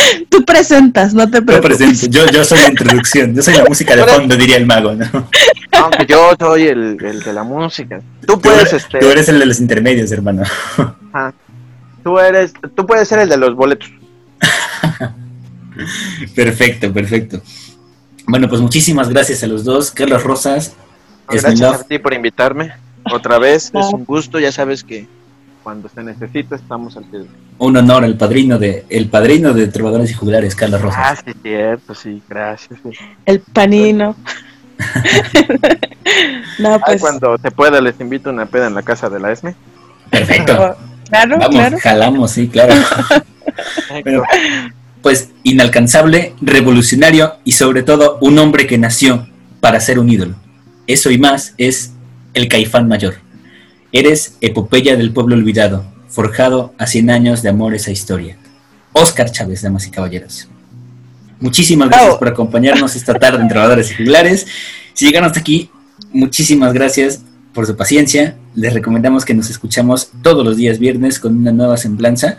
[0.28, 2.08] Tú presentas, no te preocupes.
[2.08, 5.06] Yo, yo, soy la introducción, yo soy la música de fondo, diría el mago, ¿no?
[5.72, 8.00] Aunque yo soy el, el de la música.
[8.26, 8.98] Tú puedes, tú, este...
[9.00, 10.42] Tú eres el de los intermedios, hermano.
[12.02, 13.90] Tú eres, tú puedes ser el de los boletos.
[16.34, 17.40] perfecto, perfecto.
[18.26, 20.74] Bueno, pues muchísimas gracias a los dos, Carlos Rosas.
[21.30, 22.74] Gracias a ti por invitarme.
[23.10, 25.06] Otra vez, es un gusto, ya sabes que
[25.64, 27.22] cuando se necesita estamos al pie.
[27.58, 31.00] Un honor, el padrino de el padrino de Trovadores y Juglares, Carlos Rosas.
[31.02, 32.78] Ah, sí, cierto, sí, gracias.
[33.24, 34.14] El panino.
[36.58, 37.00] no, pues...
[37.00, 39.56] cuando se pueda les invito a una peda en la casa de la ESME.
[40.10, 40.76] Perfecto.
[41.08, 41.78] claro, Vamos, claro.
[41.80, 42.74] jalamos, sí, claro.
[45.02, 49.26] pues inalcanzable, revolucionario y sobre todo un hombre que nació
[49.60, 50.34] para ser un ídolo.
[50.86, 51.94] Eso y más es
[52.34, 53.23] el caifán mayor.
[53.96, 58.36] Eres epopeya del pueblo olvidado, forjado a 100 años de amor esa historia.
[58.92, 60.48] Oscar Chávez, damas y caballeros.
[61.38, 64.48] Muchísimas gracias por acompañarnos esta tarde en Trabajadores y Juglares.
[64.94, 65.70] Si llegaron hasta aquí,
[66.12, 67.22] muchísimas gracias
[67.52, 68.36] por su paciencia.
[68.56, 72.36] Les recomendamos que nos escuchamos todos los días viernes con una nueva semblanza.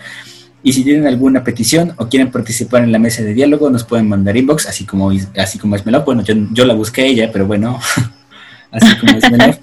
[0.62, 4.10] Y si tienen alguna petición o quieren participar en la mesa de diálogo, nos pueden
[4.10, 6.04] mandar inbox, así como, así como es Melop.
[6.04, 7.80] Bueno, yo, yo la busqué a ella, pero bueno,
[8.72, 9.56] así como es Melop.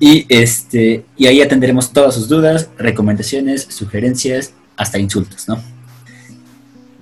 [0.00, 5.60] Y, este, y ahí atenderemos todas sus dudas, recomendaciones, sugerencias, hasta insultos, ¿no?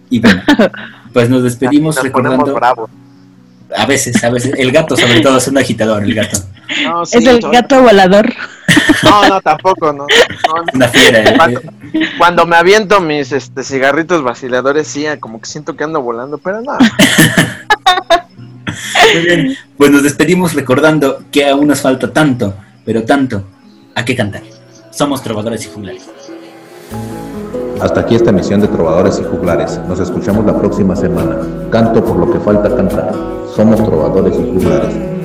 [0.09, 0.43] Y bueno,
[1.13, 2.89] pues nos despedimos recordando.
[3.77, 4.55] A veces, a veces.
[4.57, 6.39] El gato, sobre todo, es un agitador, el gato.
[7.03, 8.33] es el gato volador.
[9.03, 10.07] No, no, tampoco, no.
[10.73, 11.25] Una fiera.
[11.25, 11.35] ¿eh?
[11.37, 11.61] Cuando,
[12.19, 16.63] cuando, me aviento mis este, cigarritos vaciladores, sí, como que siento que ando volando, pero
[16.63, 16.79] no.
[19.15, 22.55] Muy bien, pues nos despedimos recordando que aún nos falta tanto,
[22.87, 23.43] pero tanto,
[23.97, 24.43] a qué cantar.
[24.91, 26.09] Somos trovadores y juglares.
[27.81, 29.79] Hasta aquí esta emisión de Trovadores y Juglares.
[29.87, 31.37] Nos escuchamos la próxima semana.
[31.71, 33.13] Canto por lo que falta cantar.
[33.55, 35.16] Somos Trovadores y Juglares.